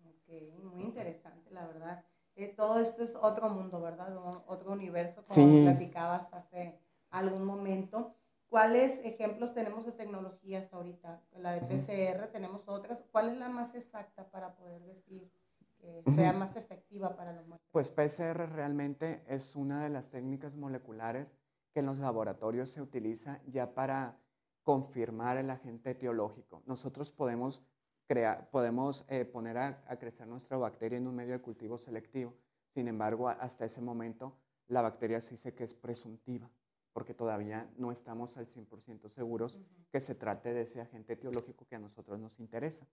Ok, 0.06 0.64
muy 0.64 0.84
interesante, 0.84 1.52
la 1.52 1.68
verdad. 1.68 2.06
Eh, 2.36 2.54
todo 2.56 2.80
esto 2.80 3.04
es 3.04 3.16
otro 3.16 3.50
mundo, 3.50 3.80
¿verdad? 3.82 4.16
Otro 4.48 4.72
universo, 4.72 5.24
como 5.26 5.62
platicabas 5.62 6.34
hace 6.34 6.83
algún 7.14 7.46
momento. 7.46 8.16
¿Cuáles 8.50 9.00
ejemplos 9.04 9.54
tenemos 9.54 9.86
de 9.86 9.94
tecnologías 9.94 10.74
ahorita? 10.74 11.24
La 11.38 11.54
de 11.54 11.62
PCR, 11.62 12.28
tenemos 12.32 12.68
otras. 12.68 13.04
¿Cuál 13.12 13.30
es 13.30 13.38
la 13.38 13.50
más 13.50 13.74
exacta 13.74 14.30
para 14.30 14.56
poder 14.56 14.84
decir 14.84 15.32
que 15.80 16.04
sea 16.14 16.34
más 16.34 16.56
efectiva 16.56 17.16
para 17.16 17.34
los 17.34 17.48
muestras? 17.48 17.70
Pues 17.72 17.90
PCR 17.90 18.48
realmente 18.52 19.24
es 19.28 19.56
una 19.56 19.84
de 19.84 19.90
las 19.90 20.10
técnicas 20.10 20.56
moleculares 20.56 21.36
que 21.74 21.80
en 21.80 21.88
los 21.88 21.98
laboratorios 21.98 22.70
se 22.70 22.82
utiliza 22.82 23.42
ya 23.48 23.74
para 23.74 24.20
confirmar 24.62 25.38
el 25.38 25.50
agente 25.50 25.92
etiológico. 25.92 26.62
Nosotros 26.68 27.12
podemos, 27.12 27.64
crear, 28.08 28.50
podemos 28.52 29.04
eh, 29.08 29.26
poner 29.26 29.58
a, 29.58 29.84
a, 29.88 29.98
crecer 29.98 30.28
nuestra 30.28 30.58
bacteria 30.58 31.00
en 31.00 31.08
un 31.08 31.16
medio 31.16 31.34
de 31.34 31.42
cultivo 31.42 31.80
selectivo. 31.80 32.36
Sin 32.70 32.88
embargo, 32.88 33.30
hasta 33.30 33.66
ese 33.66 33.82
momento 33.82 34.38
la 34.68 34.82
bacteria 34.82 35.20
se 35.20 35.32
dice 35.32 35.54
que 35.54 35.64
es 35.64 35.74
presuntiva, 35.74 36.50
porque 36.94 37.14
todavía 37.14 37.70
no 37.78 37.92
estamos 37.92 38.38
al 38.38 38.48
100% 38.48 39.10
seguros 39.10 39.60
que 39.92 40.00
se 40.00 40.16
trate 40.16 40.54
de 40.54 40.62
ese 40.62 40.80
agente 40.80 41.14
etiológico 41.14 41.66
que 41.68 41.76
a 41.76 41.80
nosotros 41.80 42.20
nos 42.20 42.40
interesa. 42.40 42.88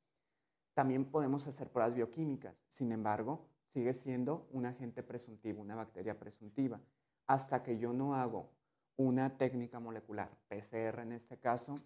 También 0.74 1.04
podemos 1.04 1.46
hacer 1.46 1.70
pruebas 1.70 1.94
bioquímicas, 1.94 2.56
sin 2.68 2.92
embargo, 2.92 3.46
sigue 3.66 3.92
siendo 3.92 4.48
un 4.52 4.66
agente 4.66 5.02
presuntivo, 5.02 5.60
una 5.60 5.76
bacteria 5.76 6.18
presuntiva. 6.18 6.80
Hasta 7.26 7.62
que 7.62 7.78
yo 7.78 7.92
no 7.92 8.14
hago 8.14 8.50
una 8.96 9.36
técnica 9.36 9.78
molecular, 9.80 10.30
PCR 10.48 11.00
en 11.00 11.12
este 11.12 11.38
caso, 11.38 11.78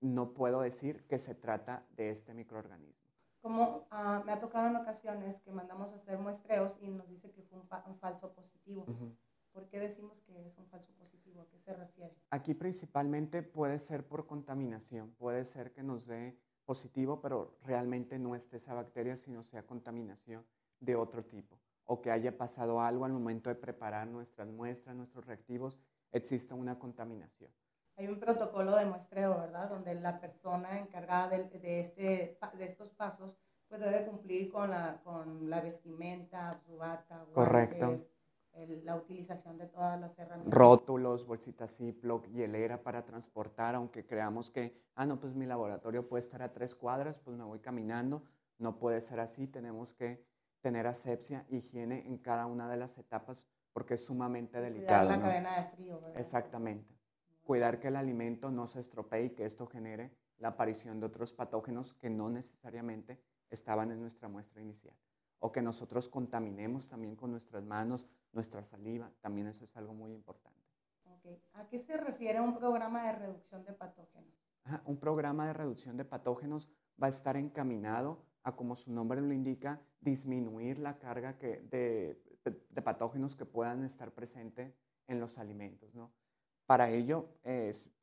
no 0.00 0.32
puedo 0.32 0.62
decir 0.62 1.06
que 1.06 1.18
se 1.18 1.34
trata 1.34 1.86
de 1.96 2.10
este 2.10 2.34
microorganismo. 2.34 3.10
Como 3.40 3.86
ah, 3.90 4.22
me 4.26 4.32
ha 4.32 4.40
tocado 4.40 4.68
en 4.68 4.76
ocasiones 4.76 5.40
que 5.40 5.50
mandamos 5.50 5.92
a 5.92 5.96
hacer 5.96 6.18
muestreos 6.18 6.78
y 6.82 6.88
nos 6.88 7.08
dice 7.08 7.30
que 7.30 7.42
fue 7.42 7.58
un, 7.58 7.96
falso 7.96 8.32
positivo. 8.32 8.84
¿Por 9.52 9.68
qué 9.68 9.80
decimos 9.80 10.20
que 10.22 10.46
es 10.46 10.56
un 10.58 10.66
falso 10.66 10.92
positivo? 10.94 11.42
¿A 11.42 11.46
qué 11.48 11.58
se 11.58 11.74
refiere? 11.74 12.14
Aquí 12.30 12.54
principalmente 12.54 13.42
puede 13.42 13.78
ser 13.78 14.06
por 14.06 14.26
contaminación, 14.26 15.10
puede 15.12 15.44
ser 15.44 15.72
que 15.72 15.82
nos 15.82 16.06
dé 16.06 16.38
positivo, 16.64 17.20
pero 17.20 17.58
realmente 17.64 18.18
no 18.18 18.36
esté 18.36 18.58
esa 18.58 18.74
bacteria, 18.74 19.16
sino 19.16 19.42
sea 19.42 19.66
contaminación 19.66 20.46
de 20.78 20.94
otro 20.94 21.24
tipo, 21.24 21.58
o 21.84 22.00
que 22.00 22.10
haya 22.10 22.38
pasado 22.38 22.80
algo 22.80 23.04
al 23.04 23.12
momento 23.12 23.50
de 23.50 23.56
preparar 23.56 24.06
nuestras 24.06 24.48
muestras, 24.48 24.94
nuestros 24.94 25.26
reactivos, 25.26 25.78
exista 26.12 26.54
una 26.54 26.78
contaminación. 26.78 27.50
Hay 27.96 28.06
un 28.06 28.18
protocolo 28.18 28.76
de 28.76 28.86
muestreo, 28.86 29.36
¿verdad? 29.36 29.68
Donde 29.68 29.94
la 29.94 30.20
persona 30.20 30.78
encargada 30.78 31.28
de, 31.28 31.80
este, 31.80 32.38
de 32.56 32.64
estos 32.64 32.90
pasos 32.90 33.36
pues 33.68 33.80
debe 33.80 34.04
cumplir 34.06 34.50
con 34.50 34.70
la, 34.70 35.00
con 35.04 35.48
la 35.48 35.60
vestimenta, 35.60 36.58
su 36.66 36.76
bata, 36.76 37.24
Correcto. 37.32 37.96
La 38.82 38.96
utilización 38.96 39.58
de 39.58 39.66
todas 39.66 40.00
las 40.00 40.18
herramientas. 40.18 40.52
Rótulos, 40.52 41.26
bolsitas 41.26 41.76
Ziploc, 41.76 42.26
hielera 42.26 42.82
para 42.82 43.04
transportar, 43.04 43.74
aunque 43.74 44.06
creamos 44.06 44.50
que, 44.50 44.76
ah, 44.94 45.06
no, 45.06 45.18
pues 45.20 45.34
mi 45.34 45.46
laboratorio 45.46 46.08
puede 46.08 46.22
estar 46.22 46.42
a 46.42 46.52
tres 46.52 46.74
cuadras, 46.74 47.18
pues 47.18 47.36
me 47.36 47.44
voy 47.44 47.60
caminando. 47.60 48.24
No 48.58 48.78
puede 48.78 49.00
ser 49.00 49.20
así, 49.20 49.46
tenemos 49.46 49.94
que 49.94 50.26
tener 50.60 50.86
asepsia, 50.86 51.46
higiene 51.48 52.06
en 52.06 52.18
cada 52.18 52.46
una 52.46 52.68
de 52.68 52.76
las 52.76 52.98
etapas 52.98 53.48
porque 53.72 53.94
es 53.94 54.04
sumamente 54.04 54.60
delicado. 54.60 55.06
Cuidar 55.06 55.18
la 55.18 55.24
cadena 55.24 55.56
de 55.56 55.70
frío, 55.70 56.00
¿verdad? 56.00 56.20
Exactamente. 56.20 56.94
Cuidar 57.42 57.80
que 57.80 57.88
el 57.88 57.96
alimento 57.96 58.50
no 58.50 58.66
se 58.66 58.80
estropee 58.80 59.24
y 59.24 59.30
que 59.30 59.44
esto 59.44 59.66
genere 59.66 60.12
la 60.38 60.48
aparición 60.48 61.00
de 61.00 61.06
otros 61.06 61.32
patógenos 61.32 61.94
que 61.94 62.10
no 62.10 62.30
necesariamente 62.30 63.22
estaban 63.50 63.90
en 63.90 64.00
nuestra 64.00 64.28
muestra 64.28 64.60
inicial. 64.60 64.96
O 65.40 65.50
que 65.50 65.62
nosotros 65.62 66.08
contaminemos 66.08 66.88
también 66.88 67.16
con 67.16 67.30
nuestras 67.30 67.64
manos, 67.64 68.06
nuestra 68.32 68.62
saliva, 68.62 69.10
también 69.20 69.48
eso 69.48 69.64
es 69.64 69.76
algo 69.76 69.94
muy 69.94 70.12
importante. 70.12 70.60
Okay. 71.18 71.42
¿A 71.54 71.66
qué 71.66 71.78
se 71.78 71.96
refiere 71.96 72.40
un 72.40 72.54
programa 72.54 73.06
de 73.06 73.12
reducción 73.12 73.64
de 73.64 73.72
patógenos? 73.72 74.34
un 74.84 74.98
programa 74.98 75.46
de 75.46 75.52
reducción 75.54 75.96
de 75.96 76.04
patógenos 76.04 76.68
va 77.02 77.06
a 77.06 77.10
estar 77.10 77.36
encaminado 77.36 78.22
a, 78.42 78.54
como 78.54 78.76
su 78.76 78.92
nombre 78.92 79.20
lo 79.20 79.32
indica, 79.32 79.80
disminuir 80.00 80.78
la 80.78 80.98
carga 80.98 81.38
que 81.38 81.60
de 81.62 82.22
de, 82.44 82.82
patógenos 82.82 83.36
que 83.36 83.44
puedan 83.44 83.84
estar 83.84 84.12
presentes 84.12 84.78
en 85.06 85.20
los 85.20 85.38
alimentos. 85.38 85.94
¿no? 85.94 86.12
Para 86.66 86.90
ello 86.90 87.28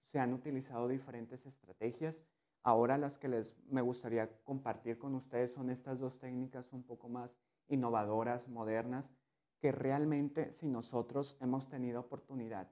se 0.03 0.20
han 0.20 0.34
utilizado 0.34 0.88
diferentes 0.88 1.46
estrategias. 1.46 2.22
Ahora 2.63 2.97
las 2.97 3.17
que 3.17 3.27
les 3.27 3.57
me 3.69 3.81
gustaría 3.81 4.29
compartir 4.43 4.97
con 4.97 5.15
ustedes 5.15 5.51
son 5.53 5.69
estas 5.69 5.99
dos 5.99 6.19
técnicas 6.19 6.73
un 6.73 6.83
poco 6.83 7.09
más 7.09 7.37
innovadoras, 7.67 8.47
modernas, 8.47 9.11
que 9.59 9.71
realmente 9.71 10.51
si 10.51 10.67
nosotros 10.67 11.37
hemos 11.41 11.69
tenido 11.69 12.01
oportunidad 12.01 12.71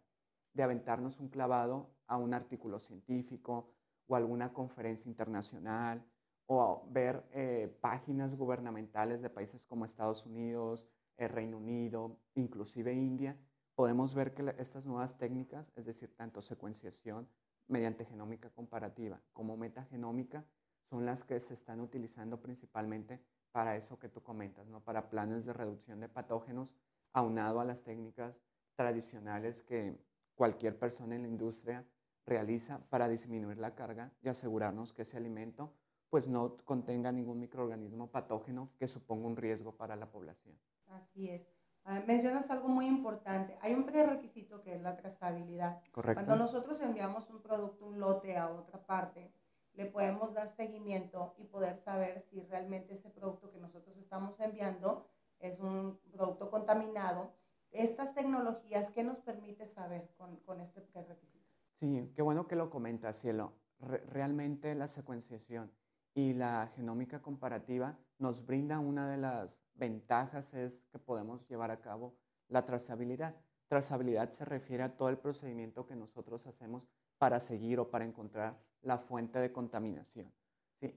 de 0.53 0.63
aventarnos 0.63 1.19
un 1.19 1.29
clavado 1.29 1.89
a 2.07 2.17
un 2.17 2.33
artículo 2.33 2.79
científico 2.79 3.73
o 4.07 4.15
alguna 4.15 4.53
conferencia 4.53 5.09
internacional 5.09 6.05
o 6.47 6.87
ver 6.91 7.23
eh, 7.31 7.75
páginas 7.81 8.35
gubernamentales 8.35 9.21
de 9.21 9.29
países 9.29 9.65
como 9.65 9.85
Estados 9.85 10.25
Unidos, 10.25 10.87
el 11.17 11.29
Reino 11.29 11.57
Unido, 11.57 12.19
inclusive 12.35 12.93
India, 12.93 13.37
podemos 13.73 14.13
ver 14.13 14.33
que 14.33 14.55
estas 14.59 14.85
nuevas 14.85 15.17
técnicas, 15.17 15.71
es 15.75 15.85
decir, 15.85 16.15
tanto 16.15 16.41
secuenciación 16.41 17.27
mediante 17.67 18.05
genómica 18.05 18.50
comparativa 18.50 19.22
como 19.34 19.57
metagenómica, 19.57 20.45
son 20.89 21.05
las 21.05 21.24
que 21.24 21.39
se 21.39 21.53
están 21.53 21.81
utilizando 21.81 22.39
principalmente 22.41 23.19
para 23.51 23.75
eso 23.75 23.98
que 23.98 24.10
tú 24.10 24.22
comentas, 24.22 24.67
¿no? 24.67 24.84
para 24.84 25.10
planes 25.10 25.45
de 25.45 25.53
reducción 25.53 26.00
de 26.00 26.10
patógenos, 26.10 26.75
aunado 27.13 27.60
a 27.60 27.65
las 27.65 27.84
técnicas 27.84 28.39
tradicionales 28.75 29.63
que 29.63 29.98
cualquier 30.36 30.77
persona 30.77 31.15
en 31.15 31.24
la 31.24 31.29
industria 31.29 31.86
realiza 32.25 32.79
para 32.89 33.07
disminuir 33.07 33.57
la 33.57 33.75
carga 33.75 34.12
y 34.22 34.27
asegurarnos 34.29 34.91
que 34.91 35.03
ese 35.03 35.17
alimento 35.17 35.74
pues 36.10 36.27
no 36.27 36.57
contenga 36.65 37.12
ningún 37.12 37.39
microorganismo 37.39 38.12
patógeno 38.12 38.72
que 38.77 38.88
suponga 38.88 39.27
un 39.27 39.38
riesgo 39.38 39.75
para 39.75 39.95
la 39.95 40.12
población. 40.12 40.57
Así 40.88 41.29
es. 41.29 41.54
Ah, 41.87 42.01
mencionas 42.07 42.49
algo 42.49 42.67
muy 42.67 42.87
importante. 42.87 43.57
Hay 43.61 43.75
un 43.75 43.85
prerequisito 43.85 44.63
que 44.63 44.73
es 44.73 44.81
la 44.81 44.95
trazabilidad. 44.95 45.83
Correcto. 45.91 46.25
Cuando 46.25 46.43
nosotros 46.43 46.81
enviamos 46.81 47.29
un 47.29 47.41
producto, 47.41 47.85
un 47.85 47.99
lote 47.99 48.35
a 48.37 48.49
otra 48.49 48.83
parte, 48.83 49.31
le 49.73 49.85
podemos 49.85 50.33
dar 50.33 50.49
seguimiento 50.49 51.35
y 51.37 51.43
poder 51.43 51.77
saber 51.77 52.21
si 52.21 52.41
realmente 52.41 52.93
ese 52.93 53.11
producto 53.11 53.51
que 53.51 53.59
nosotros 53.59 53.97
estamos 53.97 54.39
enviando 54.39 55.07
es 55.39 55.59
un 55.59 55.99
producto 56.11 56.49
contaminado. 56.49 57.33
Estas 57.69 58.15
tecnologías, 58.15 58.89
¿qué 58.89 59.03
nos 59.03 59.19
permite 59.19 59.67
saber 59.67 60.09
con, 60.17 60.37
con 60.37 60.61
este 60.61 60.81
prerequisito? 60.81 61.53
Sí, 61.79 62.11
qué 62.15 62.21
bueno 62.23 62.47
que 62.47 62.55
lo 62.55 62.71
comentas, 62.71 63.19
Cielo. 63.19 63.53
realmente 63.79 64.73
la 64.73 64.87
secuenciación 64.87 65.71
y 66.15 66.33
la 66.33 66.71
genómica 66.75 67.21
comparativa 67.21 67.99
nos 68.17 68.45
brinda 68.45 68.79
una 68.79 69.09
de 69.09 69.17
las 69.17 69.64
ventajas 69.75 70.53
es 70.53 70.82
que 70.91 71.00
podemos 71.00 71.48
llevar 71.48 71.72
a 71.72 71.82
cabo 71.82 72.15
la 72.48 72.65
trazabilidad. 72.65 73.36
Trazabilidad 73.67 74.32
se 74.32 74.46
refiere 74.46 74.84
a 74.84 74.96
todo 74.96 75.10
el 75.10 75.17
procedimiento 75.17 75.86
que 75.86 75.96
nosotros 75.96 76.46
hacemos 76.48 76.88
para 77.17 77.39
seguir 77.39 77.79
o 77.79 77.89
para 77.89 78.05
encontrar 78.05 78.60
la 78.82 78.98
fuente 78.98 79.39
de 79.39 79.51
contaminación. 79.51 80.32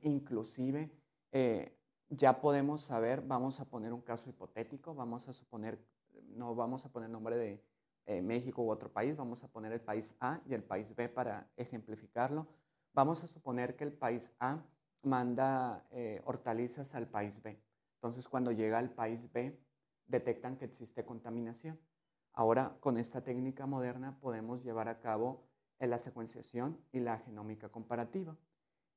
Inclusive 0.02 0.90
eh, 1.32 1.78
ya 2.10 2.40
podemos 2.40 2.82
saber, 2.82 3.22
vamos 3.22 3.60
a 3.60 3.64
poner 3.64 3.92
un 3.92 4.02
caso 4.02 4.28
hipotético, 4.28 4.94
vamos 4.94 5.28
a 5.28 5.32
suponer, 5.32 5.78
no 6.28 6.54
vamos 6.54 6.84
a 6.84 6.92
poner 6.92 7.08
nombre 7.08 7.36
de 7.36 7.64
eh, 8.06 8.22
México 8.22 8.62
u 8.62 8.70
otro 8.70 8.90
país, 8.90 9.16
vamos 9.16 9.44
a 9.44 9.48
poner 9.48 9.72
el 9.72 9.80
país 9.80 10.14
A 10.20 10.40
y 10.46 10.54
el 10.54 10.62
país 10.62 10.94
B 10.94 11.08
para 11.08 11.50
ejemplificarlo. 11.56 12.46
Vamos 12.94 13.22
a 13.22 13.26
suponer 13.26 13.76
que 13.76 13.84
el 13.84 13.92
país 13.92 14.32
A 14.40 14.62
manda 15.02 15.86
eh, 15.90 16.20
hortalizas 16.24 16.94
al 16.94 17.06
país 17.08 17.42
B. 17.42 17.60
Entonces, 17.98 18.28
cuando 18.28 18.52
llega 18.52 18.78
al 18.78 18.90
país 18.90 19.32
B, 19.32 19.58
detectan 20.06 20.56
que 20.56 20.64
existe 20.64 21.04
contaminación. 21.04 21.78
Ahora, 22.32 22.76
con 22.80 22.96
esta 22.96 23.22
técnica 23.22 23.66
moderna 23.66 24.18
podemos 24.20 24.62
llevar 24.62 24.88
a 24.88 25.00
cabo 25.00 25.48
la 25.80 25.98
secuenciación 25.98 26.80
y 26.92 27.00
la 27.00 27.18
genómica 27.18 27.68
comparativa. 27.68 28.36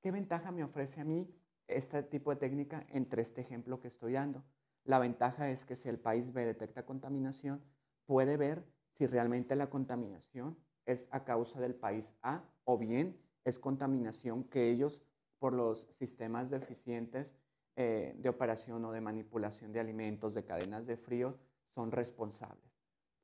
¿Qué 0.01 0.12
ventaja 0.12 0.51
me 0.51 0.63
ofrece 0.63 1.01
a 1.01 1.03
mí 1.03 1.36
este 1.67 2.03
tipo 2.03 2.31
de 2.31 2.38
técnica 2.38 2.86
entre 2.89 3.24
este 3.24 3.41
ejemplo 3.41 3.79
que 3.79 3.88
estoy 3.88 4.13
dando? 4.13 4.43
La 4.84 5.00
ventaja 5.00 5.50
es 5.50 5.65
que 5.65 5.75
si 5.75 5.89
el 5.89 6.00
país 6.00 6.31
B 6.34 6.46
detecta 6.46 6.86
contaminación, 6.86 7.63
puede 8.05 8.38
ver 8.38 8.63
si 8.91 9.08
realmente 9.08 9.55
la 9.55 9.70
contaminación 9.70 10.58
es 10.86 11.08
a 11.12 11.24
causa 11.24 11.60
del 11.60 11.75
país 11.75 12.13
A 12.22 12.43
o 12.63 12.77
bien 12.77 13.20
es 13.43 13.60
contaminación 13.60 14.43
que 14.43 14.70
ellos, 14.70 15.01
por 15.39 15.53
los 15.53 15.88
sistemas 15.98 16.51
deficientes 16.51 17.36
eh, 17.75 18.13
de 18.18 18.30
operación 18.30 18.84
o 18.86 18.92
de 18.92 19.01
manipulación 19.01 19.72
de 19.72 19.80
alimentos, 19.80 20.34
de 20.34 20.44
cadenas 20.44 20.86
de 20.86 20.98
frío, 20.98 21.38
son 21.74 21.92
responsables. 21.92 22.72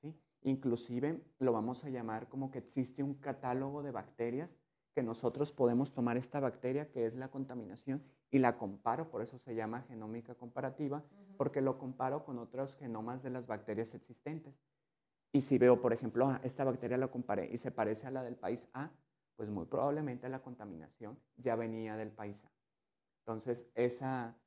¿sí? 0.01 0.15
Inclusive 0.43 1.21
lo 1.39 1.51
vamos 1.51 1.83
a 1.83 1.89
llamar 1.89 2.29
como 2.29 2.51
que 2.51 2.59
existe 2.59 3.03
un 3.03 3.15
catálogo 3.15 3.83
de 3.83 3.91
bacterias 3.91 4.57
que 4.93 5.03
nosotros 5.03 5.51
podemos 5.51 5.93
tomar 5.93 6.17
esta 6.17 6.39
bacteria 6.39 6.89
que 6.89 7.05
es 7.05 7.15
la 7.15 7.29
contaminación 7.29 8.03
y 8.31 8.39
la 8.39 8.57
comparo, 8.57 9.09
por 9.09 9.21
eso 9.21 9.37
se 9.37 9.53
llama 9.53 9.83
genómica 9.83 10.35
comparativa, 10.35 11.03
porque 11.37 11.61
lo 11.61 11.77
comparo 11.77 12.25
con 12.25 12.39
otros 12.39 12.75
genomas 12.75 13.21
de 13.21 13.29
las 13.29 13.47
bacterias 13.47 13.93
existentes. 13.93 14.59
Y 15.31 15.41
si 15.41 15.57
veo, 15.57 15.81
por 15.81 15.93
ejemplo, 15.93 16.27
ah, 16.27 16.41
esta 16.43 16.63
bacteria 16.63 16.97
la 16.97 17.09
comparé 17.09 17.49
y 17.51 17.57
se 17.57 17.69
parece 17.69 18.07
a 18.07 18.11
la 18.11 18.23
del 18.23 18.35
país 18.35 18.67
A, 18.73 18.91
pues 19.35 19.49
muy 19.49 19.65
probablemente 19.65 20.27
la 20.29 20.41
contaminación 20.41 21.19
ya 21.37 21.55
venía 21.55 21.95
del 21.95 22.11
país 22.11 22.43
A. 22.43 22.56
Entonces, 23.27 23.67
esa, 23.75 24.37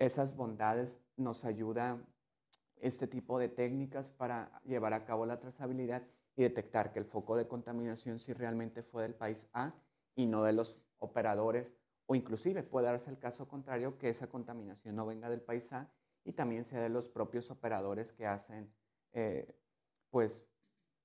esas 0.00 0.34
bondades 0.34 1.00
nos 1.16 1.44
ayuda 1.44 2.04
este 2.74 3.06
tipo 3.06 3.38
de 3.38 3.48
técnicas 3.48 4.10
para 4.10 4.60
llevar 4.64 4.94
a 4.94 5.04
cabo 5.04 5.26
la 5.26 5.38
trazabilidad 5.38 6.02
y 6.34 6.42
detectar 6.42 6.92
que 6.92 6.98
el 6.98 7.04
foco 7.04 7.36
de 7.36 7.46
contaminación 7.46 8.18
si 8.18 8.32
realmente 8.32 8.82
fue 8.82 9.04
del 9.04 9.14
país 9.14 9.46
A 9.52 9.74
y 10.16 10.26
no 10.26 10.42
de 10.42 10.54
los 10.54 10.76
operadores 10.98 11.72
o 12.06 12.16
inclusive 12.16 12.64
puede 12.64 12.86
darse 12.86 13.10
el 13.10 13.18
caso 13.20 13.46
contrario 13.46 13.96
que 13.96 14.08
esa 14.08 14.26
contaminación 14.26 14.96
no 14.96 15.06
venga 15.06 15.30
del 15.30 15.40
país 15.40 15.72
A 15.72 15.88
y 16.24 16.32
también 16.32 16.64
sea 16.64 16.80
de 16.80 16.88
los 16.88 17.06
propios 17.06 17.52
operadores 17.52 18.10
que 18.10 18.26
hacen 18.26 18.74
eh, 19.12 19.56
pues 20.10 20.48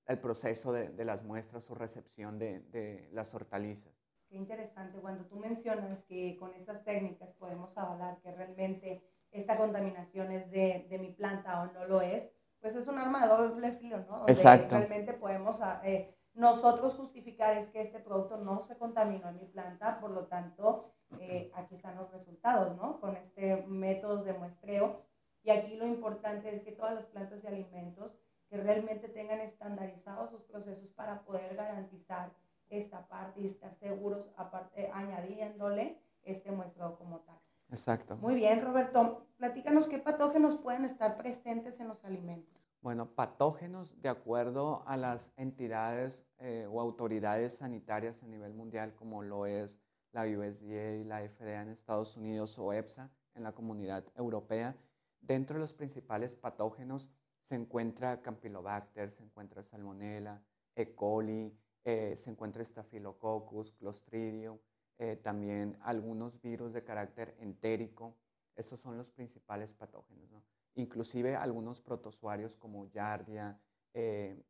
el 0.06 0.18
proceso 0.18 0.72
de, 0.72 1.04
las 1.04 1.22
muestras 1.22 1.70
o 1.70 1.76
recepción 1.76 2.40
de, 2.40 3.08
las 3.12 3.32
hortalizas. 3.32 4.01
Qué 4.32 4.38
interesante, 4.38 4.98
cuando 4.98 5.26
tú 5.26 5.36
mencionas 5.36 6.02
que 6.04 6.38
con 6.38 6.54
estas 6.54 6.82
técnicas 6.84 7.34
podemos 7.34 7.76
avalar 7.76 8.18
que 8.22 8.32
realmente 8.32 9.04
esta 9.30 9.58
contaminación 9.58 10.32
es 10.32 10.50
de, 10.50 10.86
de 10.88 10.98
mi 10.98 11.12
planta 11.12 11.60
o 11.60 11.66
no 11.66 11.84
lo 11.84 12.00
es, 12.00 12.32
pues 12.58 12.74
es 12.74 12.86
un 12.86 12.96
arma 12.96 13.26
de 13.26 13.28
doble 13.28 13.72
filo, 13.72 13.98
¿no? 13.98 14.16
Donde 14.20 14.32
Exacto. 14.32 14.74
realmente 14.74 15.12
podemos 15.12 15.60
ah, 15.60 15.82
eh, 15.84 16.16
nosotros 16.32 16.94
justificar 16.94 17.58
es 17.58 17.66
que 17.66 17.82
este 17.82 17.98
producto 17.98 18.38
no 18.38 18.62
se 18.62 18.78
contaminó 18.78 19.28
en 19.28 19.36
mi 19.36 19.44
planta, 19.44 20.00
por 20.00 20.12
lo 20.12 20.26
tanto, 20.28 20.94
eh, 21.20 21.52
aquí 21.54 21.74
están 21.74 21.96
los 21.96 22.10
resultados, 22.10 22.74
¿no? 22.74 23.00
Con 23.00 23.14
este 23.16 23.66
métodos 23.66 24.24
de 24.24 24.32
muestreo. 24.32 25.02
Y 25.42 25.50
aquí 25.50 25.76
lo 25.76 25.86
importante 25.86 26.56
es 26.56 26.62
que 26.62 26.72
todas 26.72 26.94
las 26.94 27.04
plantas 27.04 27.42
de 27.42 27.48
alimentos 27.48 28.18
que 28.48 28.56
realmente 28.56 29.10
tengan 29.10 29.40
estandarizados 29.40 30.30
sus 30.30 30.42
procesos 30.44 30.88
para 30.88 31.20
poder 31.20 31.54
garantizar 31.54 32.32
esta 32.72 33.06
parte 33.08 33.40
y 33.40 33.46
estar 33.46 33.74
seguros, 33.74 34.30
aparte 34.36 34.90
añadiéndole 34.92 35.98
este 36.22 36.50
muestreo 36.50 36.96
como 36.96 37.20
tal. 37.20 37.38
Exacto. 37.70 38.16
Muy 38.16 38.34
bien, 38.34 38.62
Roberto. 38.62 39.26
Platícanos 39.36 39.86
qué 39.86 39.98
patógenos 39.98 40.56
pueden 40.56 40.84
estar 40.84 41.16
presentes 41.16 41.80
en 41.80 41.88
los 41.88 42.04
alimentos. 42.04 42.62
Bueno, 42.82 43.14
patógenos 43.14 44.00
de 44.02 44.08
acuerdo 44.08 44.82
a 44.86 44.96
las 44.96 45.32
entidades 45.36 46.24
eh, 46.38 46.66
o 46.68 46.80
autoridades 46.80 47.58
sanitarias 47.58 48.22
a 48.22 48.26
nivel 48.26 48.52
mundial, 48.54 48.94
como 48.94 49.22
lo 49.22 49.46
es 49.46 49.80
la 50.12 50.22
USDA, 50.22 51.04
la 51.06 51.26
FDA 51.28 51.62
en 51.62 51.70
Estados 51.70 52.16
Unidos 52.16 52.58
o 52.58 52.72
EPSA 52.72 53.10
en 53.34 53.44
la 53.44 53.52
comunidad 53.52 54.04
europea. 54.16 54.76
Dentro 55.20 55.54
de 55.54 55.60
los 55.60 55.72
principales 55.72 56.34
patógenos 56.34 57.08
se 57.40 57.54
encuentra 57.54 58.20
Campylobacter, 58.20 59.10
se 59.10 59.22
encuentra 59.22 59.62
Salmonella, 59.62 60.42
E. 60.74 60.94
coli, 60.94 61.56
eh, 61.84 62.14
se 62.16 62.30
encuentra 62.30 62.64
Staphylococcus, 62.64 63.72
Clostridium, 63.72 64.58
eh, 64.98 65.16
también 65.16 65.76
algunos 65.82 66.40
virus 66.40 66.72
de 66.72 66.84
carácter 66.84 67.34
entérico. 67.40 68.16
Estos 68.54 68.80
son 68.80 68.96
los 68.96 69.10
principales 69.10 69.72
patógenos. 69.72 70.44
Inclusive 70.74 71.34
algunos 71.34 71.80
protozoarios 71.80 72.54
como 72.54 72.86
Yardia, 72.86 73.58
eh, 73.94 74.40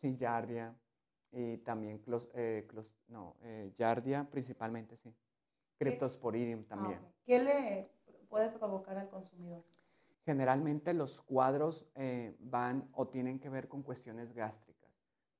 sí, 0.00 0.16
Yardia, 0.16 0.76
y 1.32 1.58
también 1.58 2.00
eh, 2.34 2.68
no, 3.08 3.36
Yardia 3.76 4.28
principalmente, 4.30 4.96
sí. 4.96 5.12
Cryptosporidium 5.78 6.60
ah, 6.60 6.68
también. 6.68 7.00
¿Qué 7.26 7.42
le 7.42 7.90
puede 8.28 8.50
provocar 8.50 8.96
al 8.96 9.08
consumidor? 9.08 9.64
Generalmente 10.24 10.94
los 10.94 11.20
cuadros 11.20 11.88
van 12.38 12.88
o 12.92 13.08
tienen 13.08 13.40
que 13.40 13.50
ver 13.50 13.66
con 13.66 13.82
cuestiones 13.82 14.32
gástricas 14.32 14.73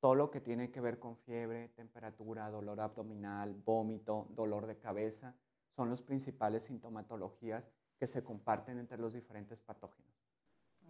todo 0.05 0.17
lo 0.17 0.31
que 0.31 0.43
tiene 0.43 0.71
que 0.71 0.83
ver 0.83 0.99
con 0.99 1.17
fiebre, 1.17 1.69
temperatura, 1.69 2.51
dolor 2.51 2.79
abdominal, 2.79 3.55
vómito, 3.55 4.27
dolor 4.33 4.67
de 4.67 4.77
cabeza, 4.77 5.35
son 5.71 5.89
las 5.89 6.03
principales 6.03 6.65
sintomatologías 6.65 7.71
que 7.99 8.07
se 8.07 8.23
comparten 8.23 8.79
entre 8.79 8.99
los 8.99 9.15
diferentes 9.15 9.63
patógenos. 9.63 10.13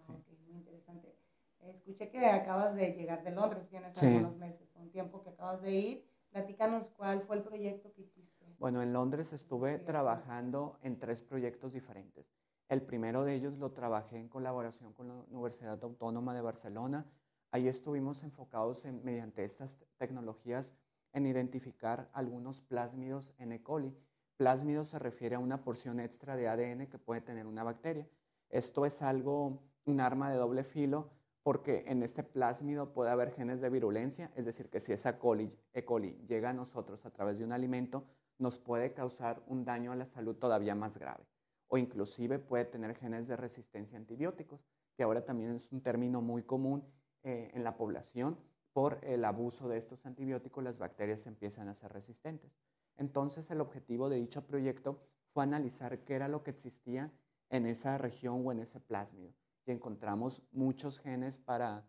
Ah, 0.08 0.16
muy 0.48 0.56
interesante. 0.56 1.14
Escuché 1.60 2.10
que 2.10 2.26
acabas 2.26 2.74
de 2.74 2.90
llegar 2.90 3.22
de 3.22 3.30
Londres, 3.30 3.68
tienes 3.68 4.02
algunos 4.02 4.36
meses, 4.36 4.74
un 4.74 4.90
tiempo 4.90 5.22
que 5.22 5.30
acabas 5.30 5.62
de 5.62 5.70
ir. 5.70 6.10
Platícanos 6.30 6.90
cuál 6.90 7.22
fue 7.22 7.36
el 7.36 7.44
proyecto 7.44 7.92
que 7.92 8.02
hiciste. 8.02 8.52
Bueno, 8.58 8.82
en 8.82 8.92
Londres 8.92 9.32
estuve 9.32 9.78
trabajando 9.78 10.80
en 10.82 10.98
tres 10.98 11.22
proyectos 11.22 11.72
diferentes. 11.72 12.34
El 12.68 12.82
primero 12.82 13.22
de 13.22 13.34
ellos 13.34 13.58
lo 13.58 13.70
trabajé 13.70 14.18
en 14.18 14.28
colaboración 14.28 14.92
con 14.92 15.06
la 15.06 15.14
Universidad 15.14 15.78
Autónoma 15.84 16.34
de 16.34 16.40
Barcelona, 16.40 17.06
Ahí 17.54 17.68
estuvimos 17.68 18.24
enfocados 18.24 18.84
en, 18.84 19.04
mediante 19.04 19.44
estas 19.44 19.78
tecnologías 19.96 20.74
en 21.12 21.24
identificar 21.24 22.10
algunos 22.12 22.60
plásmidos 22.60 23.32
en 23.38 23.52
E. 23.52 23.62
coli. 23.62 23.96
Plásmido 24.36 24.82
se 24.82 24.98
refiere 24.98 25.36
a 25.36 25.38
una 25.38 25.62
porción 25.62 26.00
extra 26.00 26.34
de 26.34 26.48
ADN 26.48 26.88
que 26.88 26.98
puede 26.98 27.20
tener 27.20 27.46
una 27.46 27.62
bacteria. 27.62 28.08
Esto 28.48 28.86
es 28.86 29.02
algo, 29.02 29.62
un 29.84 30.00
arma 30.00 30.32
de 30.32 30.36
doble 30.36 30.64
filo, 30.64 31.12
porque 31.44 31.84
en 31.86 32.02
este 32.02 32.24
plásmido 32.24 32.92
puede 32.92 33.12
haber 33.12 33.30
genes 33.30 33.60
de 33.60 33.70
virulencia, 33.70 34.32
es 34.34 34.46
decir, 34.46 34.68
que 34.68 34.80
si 34.80 34.92
esa 34.92 35.20
coli, 35.20 35.56
E. 35.74 35.84
coli 35.84 36.18
llega 36.26 36.50
a 36.50 36.54
nosotros 36.54 37.06
a 37.06 37.12
través 37.12 37.38
de 37.38 37.44
un 37.44 37.52
alimento, 37.52 38.04
nos 38.36 38.58
puede 38.58 38.94
causar 38.94 39.44
un 39.46 39.64
daño 39.64 39.92
a 39.92 39.94
la 39.94 40.06
salud 40.06 40.34
todavía 40.34 40.74
más 40.74 40.98
grave. 40.98 41.22
O 41.68 41.78
inclusive 41.78 42.40
puede 42.40 42.64
tener 42.64 42.96
genes 42.96 43.28
de 43.28 43.36
resistencia 43.36 43.96
a 43.96 44.00
antibióticos, 44.00 44.66
que 44.96 45.04
ahora 45.04 45.24
también 45.24 45.52
es 45.52 45.70
un 45.70 45.82
término 45.82 46.20
muy 46.20 46.42
común 46.42 46.84
eh, 47.24 47.50
en 47.54 47.64
la 47.64 47.76
población, 47.76 48.38
por 48.74 48.98
el 49.02 49.24
abuso 49.24 49.68
de 49.68 49.78
estos 49.78 50.04
antibióticos, 50.04 50.62
las 50.62 50.78
bacterias 50.78 51.26
empiezan 51.26 51.68
a 51.68 51.74
ser 51.74 51.92
resistentes. 51.92 52.58
Entonces, 52.96 53.50
el 53.50 53.60
objetivo 53.60 54.08
de 54.08 54.16
dicho 54.16 54.46
proyecto 54.46 55.00
fue 55.32 55.44
analizar 55.44 56.04
qué 56.04 56.14
era 56.14 56.28
lo 56.28 56.42
que 56.42 56.50
existía 56.50 57.12
en 57.50 57.66
esa 57.66 57.98
región 57.98 58.42
o 58.44 58.52
en 58.52 58.60
ese 58.60 58.80
plásmido. 58.80 59.32
Y 59.64 59.72
encontramos 59.72 60.42
muchos 60.52 61.00
genes 61.00 61.38
para, 61.38 61.88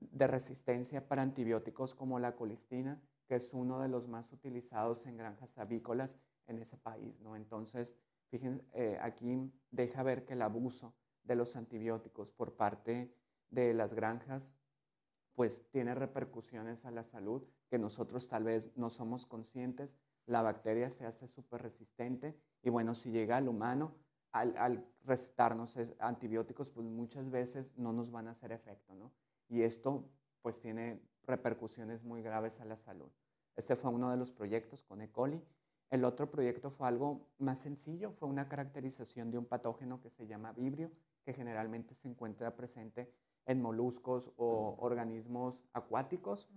de 0.00 0.26
resistencia 0.26 1.08
para 1.08 1.22
antibióticos 1.22 1.94
como 1.94 2.18
la 2.18 2.36
colistina, 2.36 3.00
que 3.26 3.36
es 3.36 3.54
uno 3.54 3.80
de 3.80 3.88
los 3.88 4.06
más 4.06 4.32
utilizados 4.32 5.06
en 5.06 5.16
granjas 5.16 5.56
avícolas 5.58 6.18
en 6.46 6.58
ese 6.58 6.76
país. 6.76 7.20
¿no? 7.20 7.36
Entonces, 7.36 7.96
fíjense, 8.28 8.64
eh, 8.72 8.98
aquí 9.00 9.52
deja 9.70 10.02
ver 10.02 10.24
que 10.24 10.34
el 10.34 10.42
abuso 10.42 10.94
de 11.22 11.36
los 11.36 11.56
antibióticos 11.56 12.30
por 12.30 12.56
parte 12.56 13.14
de 13.50 13.74
las 13.74 13.94
granjas 13.94 14.50
pues 15.38 15.70
tiene 15.70 15.94
repercusiones 15.94 16.84
a 16.84 16.90
la 16.90 17.04
salud 17.04 17.44
que 17.68 17.78
nosotros 17.78 18.26
tal 18.26 18.42
vez 18.42 18.76
no 18.76 18.90
somos 18.90 19.24
conscientes. 19.24 19.96
La 20.26 20.42
bacteria 20.42 20.90
se 20.90 21.06
hace 21.06 21.28
súper 21.28 21.62
resistente 21.62 22.36
y 22.60 22.70
bueno, 22.70 22.96
si 22.96 23.12
llega 23.12 23.36
al 23.36 23.46
humano, 23.46 23.94
al, 24.32 24.84
recetarnos 25.04 25.78
antibióticos, 26.00 26.70
pues 26.70 26.88
muchas 26.88 27.30
veces 27.30 27.70
no 27.76 27.92
nos 27.92 28.10
van 28.10 28.26
a 28.26 28.32
hacer 28.32 28.50
efecto, 28.50 28.96
¿no? 28.96 29.12
Y 29.48 29.62
esto 29.62 30.10
pues 30.42 30.58
tiene 30.58 31.00
repercusiones 31.22 32.02
muy 32.02 32.20
graves 32.20 32.58
a 32.58 32.64
la 32.64 32.76
salud. 32.76 33.12
Este 33.54 33.76
fue 33.76 33.92
uno 33.92 34.10
de 34.10 34.16
los 34.16 34.32
proyectos 34.32 34.82
con 34.82 35.02
E. 35.02 35.12
coli. 35.12 35.40
El 35.90 36.04
otro 36.04 36.28
proyecto 36.32 36.72
fue 36.72 36.88
algo 36.88 37.28
más 37.38 37.60
sencillo, 37.60 38.10
fue 38.10 38.28
una 38.28 38.48
caracterización 38.48 39.30
de 39.30 39.38
un 39.38 39.46
patógeno 39.46 40.00
que 40.00 40.10
se 40.10 40.26
llama 40.26 40.52
vibrio, 40.52 40.90
que 41.24 41.32
generalmente 41.32 41.94
se 41.94 42.08
encuentra 42.08 42.56
presente 42.56 43.14
en 43.48 43.62
moluscos 43.62 44.30
o 44.36 44.76
organismos 44.78 45.64
acuáticos. 45.72 46.48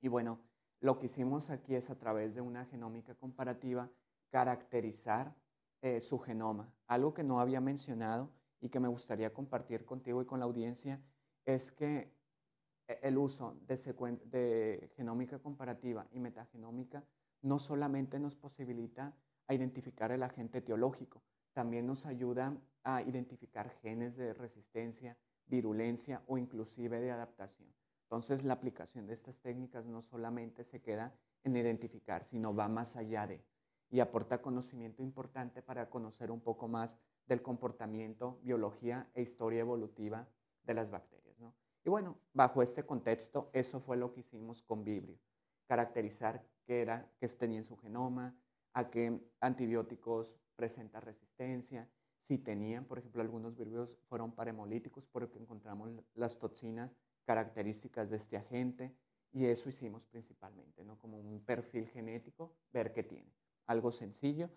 Y 0.00 0.08
bueno, 0.08 0.40
lo 0.80 0.98
que 0.98 1.06
hicimos 1.06 1.48
aquí 1.48 1.76
es 1.76 1.90
a 1.90 1.98
través 1.98 2.34
de 2.34 2.40
una 2.40 2.66
genómica 2.66 3.14
comparativa 3.14 3.88
caracterizar 4.30 5.34
eh, 5.80 6.00
su 6.00 6.18
genoma. 6.18 6.74
Algo 6.88 7.14
que 7.14 7.22
no 7.22 7.40
había 7.40 7.60
mencionado 7.60 8.32
y 8.60 8.68
que 8.68 8.80
me 8.80 8.88
gustaría 8.88 9.32
compartir 9.32 9.84
contigo 9.84 10.20
y 10.20 10.26
con 10.26 10.40
la 10.40 10.46
audiencia 10.46 11.00
es 11.46 11.70
que 11.70 12.12
e, 12.88 12.98
el 13.02 13.16
uso 13.16 13.56
de, 13.68 13.76
de 14.24 14.90
genómica 14.96 15.38
comparativa 15.38 16.08
y 16.10 16.18
metagenómica 16.18 17.04
no 17.42 17.60
solamente 17.60 18.18
nos 18.18 18.34
posibilita 18.34 19.16
a 19.46 19.54
identificar 19.54 20.10
el 20.10 20.24
agente 20.24 20.58
etiológico, 20.58 21.22
también 21.52 21.86
nos 21.86 22.06
ayuda 22.06 22.56
a 22.82 23.02
identificar 23.02 23.70
genes 23.82 24.16
de 24.16 24.34
resistencia, 24.34 25.16
virulencia 25.48 26.22
o 26.26 26.38
inclusive 26.38 27.00
de 27.00 27.10
adaptación. 27.10 27.68
Entonces 28.04 28.44
la 28.44 28.54
aplicación 28.54 29.06
de 29.06 29.14
estas 29.14 29.40
técnicas 29.40 29.86
no 29.86 30.02
solamente 30.02 30.64
se 30.64 30.80
queda 30.80 31.14
en 31.44 31.56
identificar, 31.56 32.24
sino 32.24 32.54
va 32.54 32.68
más 32.68 32.96
allá 32.96 33.26
de 33.26 33.44
y 33.90 34.00
aporta 34.00 34.42
conocimiento 34.42 35.02
importante 35.02 35.62
para 35.62 35.88
conocer 35.88 36.30
un 36.30 36.40
poco 36.40 36.68
más 36.68 36.98
del 37.26 37.42
comportamiento, 37.42 38.38
biología 38.42 39.10
e 39.14 39.22
historia 39.22 39.60
evolutiva 39.60 40.28
de 40.62 40.74
las 40.74 40.90
bacterias. 40.90 41.18
Y 41.84 41.90
bueno, 41.90 42.18
bajo 42.34 42.60
este 42.62 42.84
contexto, 42.84 43.48
eso 43.52 43.80
fue 43.80 43.96
lo 43.96 44.12
que 44.12 44.20
hicimos 44.20 44.62
con 44.62 44.84
Vibrio, 44.84 45.18
caracterizar 45.66 46.44
qué 46.66 46.82
era, 46.82 47.10
qué 47.18 47.28
tenía 47.28 47.58
en 47.58 47.64
su 47.64 47.78
genoma, 47.78 48.36
a 48.74 48.90
qué 48.90 49.20
antibióticos 49.40 50.36
presenta 50.56 51.00
resistencia, 51.00 51.88
si 52.28 52.36
tenían, 52.36 52.84
por 52.84 52.98
ejemplo, 52.98 53.22
algunos 53.22 53.56
virus 53.56 53.98
fueron 54.06 54.32
paremolíticos 54.32 55.06
porque 55.06 55.38
encontramos 55.38 55.90
las 56.14 56.38
toxinas 56.38 56.94
características 57.24 58.10
de 58.10 58.18
este 58.18 58.36
agente 58.36 58.94
y 59.32 59.46
eso 59.46 59.70
hicimos 59.70 60.04
principalmente, 60.04 60.84
¿no? 60.84 60.98
Como 60.98 61.18
un 61.18 61.42
perfil 61.42 61.88
genético, 61.88 62.54
ver 62.70 62.92
qué 62.92 63.02
tiene. 63.02 63.32
Algo 63.66 63.92
sencillo. 63.92 64.50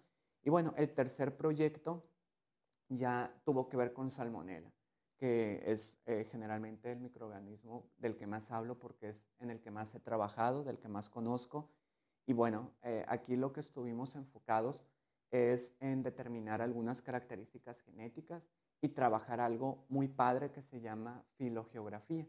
Y 0.44 0.50
bueno, 0.50 0.74
el 0.76 0.94
tercer 0.94 1.38
proyecto 1.38 2.06
ya 2.90 3.34
tuvo 3.46 3.70
que 3.70 3.78
ver 3.78 3.94
con 3.94 4.12
salmonela, 4.12 4.74
que 5.18 5.64
es 5.66 5.98
eh, 6.06 6.28
generalmente 6.30 6.92
el 6.92 7.00
microorganismo 7.00 7.90
del 7.98 8.18
que 8.18 8.28
más 8.28 8.52
hablo 8.52 8.80
porque 8.80 9.08
es 9.10 9.26
en 9.40 9.50
el 9.50 9.62
que 9.62 9.72
más 9.72 9.96
he 9.96 10.02
trabajado, 10.02 10.66
del 10.66 10.78
que 10.78 10.90
más 10.90 11.10
conozco. 11.10 11.72
Y 12.26 12.34
bueno, 12.34 12.74
eh, 12.84 13.06
aquí 13.08 13.38
lo 13.38 13.54
que 13.54 13.62
estuvimos 13.62 14.18
enfocados 14.18 14.84
es 15.32 15.76
en 15.80 16.04
determinar 16.04 16.62
algunas 16.62 17.02
características 17.02 17.82
genéticas 17.82 18.48
y 18.82 18.89
trabajar 18.89 19.39
algo 19.39 19.86
muy 19.89 20.08
padre 20.08 20.52
que 20.52 20.62
se 20.62 20.82
llama 20.82 21.24
filogeografía. 21.38 22.28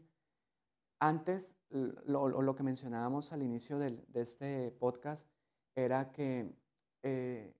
Antes, 0.99 1.55
lo, 1.69 2.55
que 2.55 2.63
mencionábamos 2.63 3.33
al 3.33 3.43
inicio 3.43 3.77
de 3.77 4.01
este 4.13 4.71
podcast 4.71 5.27
era 5.75 6.11
que 6.11 6.53
eh, 7.01 7.53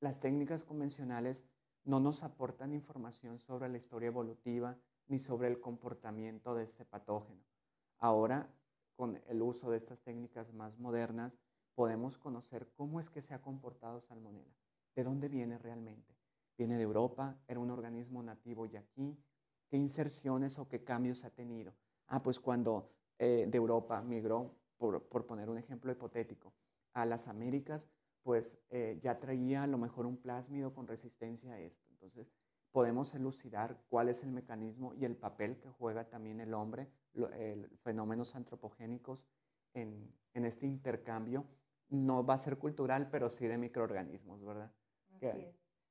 las 0.00 0.20
técnicas 0.20 0.64
convencionales 0.64 1.44
no 1.84 2.00
nos 2.00 2.22
aportan 2.22 2.72
información 2.72 3.38
sobre 3.38 3.68
la 3.68 3.76
historia 3.76 4.06
evolutiva 4.06 4.78
ni 5.08 5.18
sobre 5.18 5.48
el 5.48 5.60
comportamiento 5.60 6.54
de 6.54 6.64
este 6.64 6.84
patógeno. 6.84 7.42
Ahora, 7.98 8.48
con 8.96 9.20
el 9.26 9.42
uso 9.42 9.70
de 9.70 9.76
estas 9.76 10.00
técnicas 10.02 10.52
más 10.54 10.78
modernas, 10.78 11.38
podemos 11.74 12.18
conocer 12.18 12.68
cómo 12.74 13.00
es 13.00 13.10
que 13.10 13.22
se 13.22 13.34
ha 13.34 13.42
comportado 13.42 14.00
Salmonella. 14.00 14.56
¿De 14.94 15.04
dónde 15.04 15.28
viene 15.28 15.58
realmente? 15.58 16.14
¿Viene 16.58 16.76
de 16.76 16.82
Europa? 16.82 17.38
¿Era 17.48 17.60
un 17.60 17.70
organismo 17.70 18.22
nativo 18.22 18.66
y 18.66 18.76
aquí? 18.76 19.18
¿Qué 19.68 19.76
inserciones 19.76 20.58
o 20.58 20.68
qué 20.68 20.84
cambios 20.84 21.24
ha 21.24 21.30
tenido? 21.30 21.74
Ah, 22.08 22.22
pues 22.22 22.38
cuando 22.40 22.92
eh, 23.18 23.46
de 23.48 23.56
Europa 23.56 24.02
migró, 24.02 24.54
por, 24.76 25.26
poner 25.26 25.48
un 25.48 25.58
ejemplo 25.58 25.92
hipotético, 25.92 26.52
a 26.92 27.06
las 27.06 27.28
Américas, 27.28 27.88
pues 28.22 28.54
eh, 28.70 29.00
ya 29.02 29.18
traía 29.18 29.62
a 29.62 29.66
lo 29.66 29.78
mejor 29.78 30.06
un 30.06 30.18
plásmido 30.18 30.74
con 30.74 30.86
resistencia 30.86 31.54
a 31.54 31.60
esto. 31.60 31.86
Entonces, 31.90 32.32
podemos 32.72 33.14
elucidar 33.14 33.78
cuál 33.88 34.08
es 34.08 34.22
el 34.22 34.30
mecanismo 34.30 34.94
y 34.94 35.04
el 35.04 35.16
papel 35.16 35.58
que 35.58 35.68
juega 35.68 36.08
también 36.08 36.40
el 36.40 36.54
hombre, 36.54 36.88
los 37.14 37.30
fenómenos 37.82 38.34
antropogénicos 38.34 39.26
en, 39.74 40.12
en, 40.34 40.44
este 40.44 40.66
intercambio. 40.66 41.46
No 41.92 42.24
va 42.24 42.34
a 42.34 42.38
ser 42.38 42.56
cultural, 42.56 43.10
pero 43.10 43.28
sí 43.28 43.46
de 43.46 43.58
microorganismos, 43.58 44.42
¿verdad? 44.42 44.72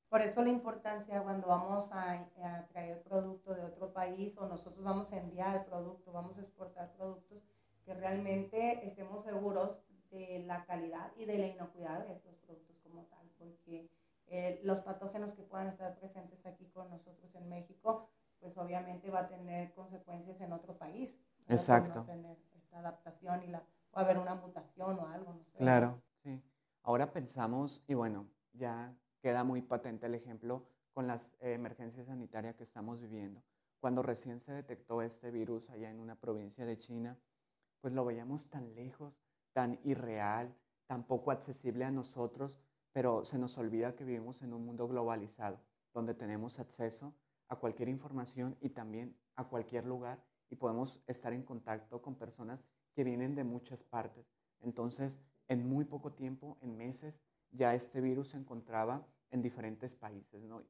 Por 0.09 0.19
eso 0.21 0.43
la 0.43 0.49
importancia 0.49 1.21
cuando 1.21 1.47
vamos 1.47 1.89
a, 1.93 2.27
traer 2.69 3.01
producto 3.03 3.53
de 3.53 3.63
otro 3.63 3.93
país 3.93 4.35
o 4.39 4.47
nosotros 4.47 4.83
vamos 4.83 5.13
a 5.13 5.17
enviar 5.17 5.63
producto, 5.65 6.11
vamos 6.11 6.37
a 6.37 6.41
exportar 6.41 6.91
productos, 6.93 7.43
que 7.85 7.93
realmente 7.93 8.85
estemos 8.85 9.23
seguros 9.23 9.77
de 10.09 10.43
la 10.45 10.65
calidad 10.65 11.11
y 11.15 11.25
de 11.25 11.37
la 11.37 11.47
inocuidad 11.47 12.03
de 12.05 12.13
estos 12.13 12.35
productos 12.39 12.77
como 12.79 13.03
tal, 13.05 13.29
porque 13.37 13.89
eh, 14.27 14.59
los 14.63 14.81
patógenos 14.81 15.35
que 15.35 15.43
puedan 15.43 15.67
estar 15.67 15.95
presentes 15.95 16.45
aquí 16.47 16.65
con 16.73 16.89
nosotros 16.89 17.33
en 17.35 17.47
México, 17.47 18.09
pues 18.39 18.57
obviamente 18.57 19.11
va 19.11 19.19
a 19.19 19.27
tener 19.27 19.71
consecuencias 19.73 20.41
en 20.41 20.51
otro 20.51 20.77
país. 20.77 21.21
Exacto. 21.47 21.99
No 21.99 22.05
tener 22.05 22.37
esta 22.55 22.79
adaptación 22.79 23.43
y 23.43 23.47
la, 23.47 23.63
o 23.91 23.99
haber 23.99 24.17
una 24.17 24.35
mutación 24.35 24.99
o 24.99 25.07
algo, 25.07 25.33
no 25.33 25.43
sé. 25.45 25.57
Claro, 25.57 26.01
sí. 26.23 26.41
Ahora 26.83 27.11
pensamos, 27.11 27.83
y 27.87 27.93
bueno, 27.93 28.27
ya 28.53 28.95
queda 29.21 29.43
muy 29.43 29.61
patente 29.61 30.07
el 30.07 30.15
ejemplo 30.15 30.65
con 30.93 31.07
las 31.07 31.31
eh, 31.39 31.53
emergencias 31.53 32.07
sanitarias 32.07 32.55
que 32.55 32.63
estamos 32.63 33.01
viviendo. 33.01 33.41
Cuando 33.79 34.03
recién 34.03 34.39
se 34.41 34.51
detectó 34.51 35.01
este 35.01 35.31
virus 35.31 35.69
allá 35.69 35.89
en 35.89 35.99
una 35.99 36.15
provincia 36.15 36.65
de 36.65 36.77
China, 36.77 37.17
pues 37.81 37.93
lo 37.93 38.05
veíamos 38.05 38.49
tan 38.49 38.75
lejos, 38.75 39.19
tan 39.53 39.79
irreal, 39.83 40.55
tan 40.87 41.03
poco 41.03 41.31
accesible 41.31 41.85
a 41.85 41.91
nosotros, 41.91 42.59
pero 42.91 43.25
se 43.25 43.37
nos 43.37 43.57
olvida 43.57 43.95
que 43.95 44.03
vivimos 44.03 44.41
en 44.41 44.53
un 44.53 44.65
mundo 44.65 44.87
globalizado, 44.87 45.59
donde 45.93 46.13
tenemos 46.13 46.59
acceso 46.59 47.15
a 47.47 47.55
cualquier 47.55 47.89
información 47.89 48.57
y 48.61 48.69
también 48.69 49.17
a 49.35 49.45
cualquier 49.45 49.85
lugar 49.85 50.23
y 50.49 50.55
podemos 50.55 51.01
estar 51.07 51.33
en 51.33 51.43
contacto 51.43 52.01
con 52.01 52.15
personas 52.15 52.63
que 52.93 53.03
vienen 53.03 53.35
de 53.35 53.43
muchas 53.43 53.83
partes. 53.83 54.33
Entonces, 54.61 55.21
en 55.47 55.67
muy 55.67 55.85
poco 55.85 56.13
tiempo, 56.13 56.57
en 56.61 56.77
meses, 56.77 57.21
ya 57.51 57.73
este 57.73 58.01
virus 58.01 58.29
se 58.29 58.37
encontraba 58.37 59.05
en 59.31 59.41
diferentes 59.41 59.95
países, 59.95 60.43
¿no? 60.43 60.61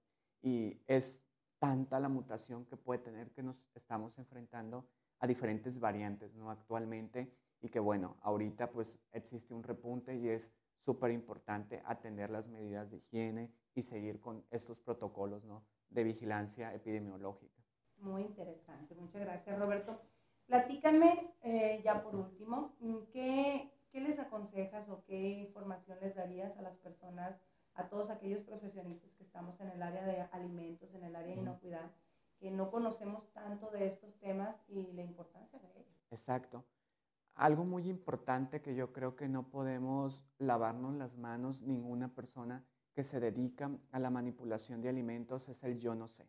Y 0.41 0.81
es 0.87 1.23
tanta 1.59 1.99
la 1.99 2.09
mutación 2.09 2.65
que 2.65 2.77
puede 2.77 2.99
tener 2.99 3.31
que 3.31 3.43
nos 3.43 3.63
estamos 3.75 4.17
enfrentando 4.17 4.87
a 5.19 5.27
diferentes 5.27 5.79
variantes, 5.79 6.33
¿no? 6.33 6.49
Actualmente, 6.49 7.31
y 7.61 7.69
que 7.69 7.79
bueno, 7.79 8.17
ahorita 8.21 8.71
pues 8.71 8.97
existe 9.11 9.53
un 9.53 9.63
repunte 9.63 10.15
y 10.15 10.29
es 10.29 10.49
súper 10.83 11.11
importante 11.11 11.83
atender 11.85 12.31
las 12.31 12.47
medidas 12.47 12.89
de 12.89 12.97
higiene 12.97 13.53
y 13.75 13.83
seguir 13.83 14.19
con 14.19 14.43
estos 14.49 14.79
protocolos, 14.79 15.43
¿no? 15.45 15.63
De 15.89 16.03
vigilancia 16.03 16.73
epidemiológica. 16.73 17.61
Muy 17.97 18.23
interesante, 18.23 18.95
muchas 18.95 19.21
gracias 19.21 19.59
Roberto. 19.59 20.01
Platícame 20.47 21.33
eh, 21.43 21.81
ya 21.83 22.03
por 22.03 22.15
último, 22.15 22.75
¿qué, 23.11 23.71
¿qué 23.91 24.01
les 24.01 24.19
aconsejas 24.19 24.89
o 24.89 25.03
qué 25.05 25.31
información 25.39 25.97
les 26.01 26.15
darías 26.15 26.57
a 26.57 26.61
las 26.61 26.77
personas, 26.77 27.39
a 27.73 27.87
todos 27.87 28.09
aquellos 28.09 28.41
profesionistas 28.41 29.13
que 29.13 29.23
estamos 29.23 29.59
en 29.61 29.69
el 29.69 29.81
área 29.81 30.05
de 30.05 30.21
alimentos, 30.31 30.93
en 30.93 31.03
el 31.03 31.15
área 31.15 31.35
de 31.35 31.41
inocuidad, 31.41 31.91
que 32.39 32.51
no 32.51 32.69
conocemos 32.69 33.31
tanto 33.33 33.69
de 33.71 33.85
estos 33.87 34.17
temas 34.19 34.55
y 34.67 34.91
la 34.93 35.03
importancia 35.03 35.59
de 35.59 35.67
ellos? 35.79 36.07
Exacto. 36.11 36.65
Algo 37.35 37.63
muy 37.63 37.87
importante 37.87 38.61
que 38.61 38.75
yo 38.75 38.91
creo 38.91 39.15
que 39.15 39.29
no 39.29 39.49
podemos 39.49 40.25
lavarnos 40.37 40.95
las 40.95 41.17
manos 41.17 41.61
ninguna 41.61 42.13
persona 42.13 42.65
que 42.93 43.03
se 43.03 43.19
dedica 43.19 43.71
a 43.91 43.99
la 43.99 44.09
manipulación 44.09 44.81
de 44.81 44.89
alimentos 44.89 45.47
es 45.49 45.63
el 45.63 45.79
yo 45.79 45.95
no 45.95 46.07
sé. 46.07 46.27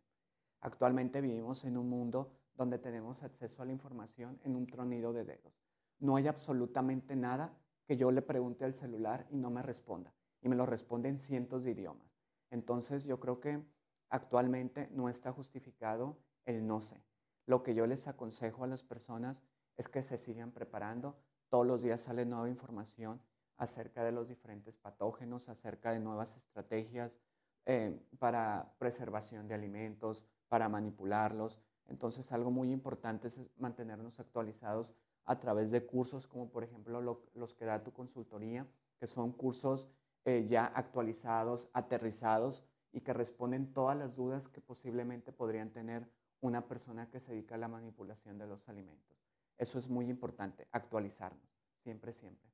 Actualmente 0.60 1.20
vivimos 1.20 1.64
en 1.64 1.76
un 1.76 1.88
mundo 1.88 2.30
donde 2.54 2.78
tenemos 2.78 3.22
acceso 3.22 3.62
a 3.62 3.64
la 3.64 3.72
información 3.72 4.40
en 4.44 4.56
un 4.56 4.66
tronido 4.66 5.12
de 5.12 5.24
dedos 5.24 5.62
no 6.02 6.16
hay 6.16 6.26
absolutamente 6.26 7.16
nada 7.16 7.56
que 7.86 7.96
yo 7.96 8.10
le 8.10 8.22
pregunte 8.22 8.64
al 8.64 8.74
celular 8.74 9.26
y 9.30 9.36
no 9.36 9.50
me 9.50 9.62
responda. 9.62 10.12
Y 10.42 10.48
me 10.48 10.56
lo 10.56 10.66
responde 10.66 11.08
en 11.08 11.18
cientos 11.18 11.64
de 11.64 11.70
idiomas. 11.70 12.18
Entonces 12.50 13.04
yo 13.04 13.20
creo 13.20 13.40
que 13.40 13.62
actualmente 14.08 14.88
no 14.90 15.08
está 15.08 15.32
justificado 15.32 16.18
el 16.44 16.66
no 16.66 16.80
sé. 16.80 17.00
Lo 17.46 17.62
que 17.62 17.74
yo 17.74 17.86
les 17.86 18.08
aconsejo 18.08 18.64
a 18.64 18.66
las 18.66 18.82
personas 18.82 19.42
es 19.76 19.88
que 19.88 20.02
se 20.02 20.18
sigan 20.18 20.50
preparando. 20.50 21.16
Todos 21.48 21.66
los 21.66 21.82
días 21.82 22.00
sale 22.00 22.26
nueva 22.26 22.48
información 22.48 23.22
acerca 23.56 24.02
de 24.02 24.10
los 24.10 24.26
diferentes 24.26 24.76
patógenos, 24.76 25.48
acerca 25.48 25.92
de 25.92 26.00
nuevas 26.00 26.36
estrategias 26.36 27.20
eh, 27.64 28.04
para 28.18 28.74
preservación 28.78 29.46
de 29.46 29.54
alimentos, 29.54 30.24
para 30.48 30.68
manipularlos. 30.68 31.60
Entonces 31.88 32.32
algo 32.32 32.50
muy 32.50 32.72
importante 32.72 33.28
es 33.28 33.40
mantenernos 33.58 34.20
actualizados 34.20 34.94
a 35.24 35.38
través 35.38 35.70
de 35.70 35.86
cursos 35.86 36.26
como 36.26 36.50
por 36.50 36.64
ejemplo 36.64 37.00
los 37.34 37.54
que 37.54 37.64
da 37.64 37.82
tu 37.82 37.92
consultoría, 37.92 38.66
que 38.98 39.06
son 39.06 39.32
cursos 39.32 39.90
eh, 40.24 40.46
ya 40.48 40.66
actualizados, 40.66 41.68
aterrizados 41.72 42.64
y 42.92 43.00
que 43.00 43.12
responden 43.12 43.72
todas 43.72 43.96
las 43.96 44.14
dudas 44.14 44.48
que 44.48 44.60
posiblemente 44.60 45.32
podrían 45.32 45.70
tener 45.70 46.08
una 46.40 46.66
persona 46.68 47.08
que 47.10 47.20
se 47.20 47.32
dedica 47.32 47.54
a 47.54 47.58
la 47.58 47.68
manipulación 47.68 48.38
de 48.38 48.46
los 48.46 48.68
alimentos. 48.68 49.16
Eso 49.58 49.78
es 49.78 49.88
muy 49.88 50.08
importante, 50.08 50.66
actualizarnos, 50.72 51.48
siempre, 51.82 52.12
siempre. 52.12 52.50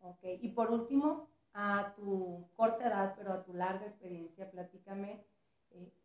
Ok, 0.00 0.20
y 0.22 0.48
por 0.50 0.70
último, 0.70 1.28
a 1.54 1.92
tu 1.96 2.48
corta 2.54 2.86
edad, 2.86 3.14
pero 3.16 3.32
a 3.32 3.44
tu 3.44 3.54
larga 3.54 3.86
experiencia, 3.86 4.50
platícame, 4.50 5.24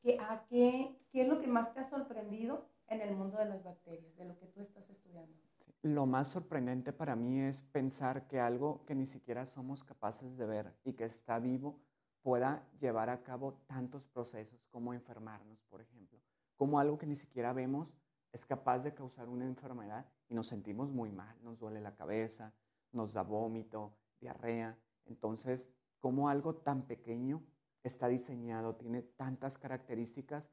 ¿qué, 0.02 0.17
a 0.19 0.45
qué, 0.49 0.99
¿qué 1.12 1.23
es 1.23 1.28
lo 1.28 1.39
que 1.39 1.47
más 1.47 1.73
te 1.73 1.80
ha 1.80 1.84
sorprendido 1.84 2.67
en 2.88 3.02
el 3.02 3.15
mundo 3.15 3.38
de 3.38 3.45
las 3.45 3.63
bacterias, 3.63 4.15
de 4.15 4.26
lo 4.26 4.38
que 4.38 4.47
tú 4.47 4.62
estás 4.62 4.89
estudiando? 4.89 5.36
Lo 5.82 6.06
más 6.06 6.30
sorprendente 6.30 6.93
para 6.93 7.15
mí 7.15 7.41
es 7.41 7.62
pensar 7.62 8.28
que 8.28 8.39
algo 8.39 8.86
que 8.86 8.95
ni 8.95 9.06
siquiera 9.06 9.45
somos 9.45 9.84
capaces 9.84 10.38
de 10.38 10.45
ver 10.45 10.73
y 10.84 10.93
que 10.93 11.06
está 11.06 11.39
vivo 11.39 11.82
pueda 12.21 12.65
llevar 12.80 13.10
a 13.10 13.21
cabo 13.21 13.54
tantos 13.67 14.08
procesos 14.08 14.65
como 14.71 14.93
enfermarnos, 14.93 15.62
por 15.65 15.82
ejemplo. 15.82 16.19
Como 16.56 16.80
algo 16.80 16.97
que 16.97 17.06
ni 17.06 17.15
siquiera 17.15 17.52
vemos 17.52 17.93
es 18.32 18.45
capaz 18.45 18.80
de 18.80 18.93
causar 18.93 19.28
una 19.28 19.45
enfermedad 19.45 20.06
y 20.30 20.34
nos 20.34 20.47
sentimos 20.47 20.89
muy 20.89 21.12
mal, 21.12 21.36
nos 21.43 21.60
duele 21.60 21.82
la 21.82 21.95
cabeza, 21.95 22.54
nos 22.93 23.13
da 23.13 23.23
vómito, 23.23 23.93
diarrea. 24.21 24.78
Entonces, 25.06 25.69
como 25.99 26.30
algo 26.30 26.56
tan 26.56 26.84
pequeño 26.84 27.43
está 27.83 28.07
diseñado, 28.07 28.75
tiene 28.75 29.01
tantas 29.01 29.57
características 29.57 30.49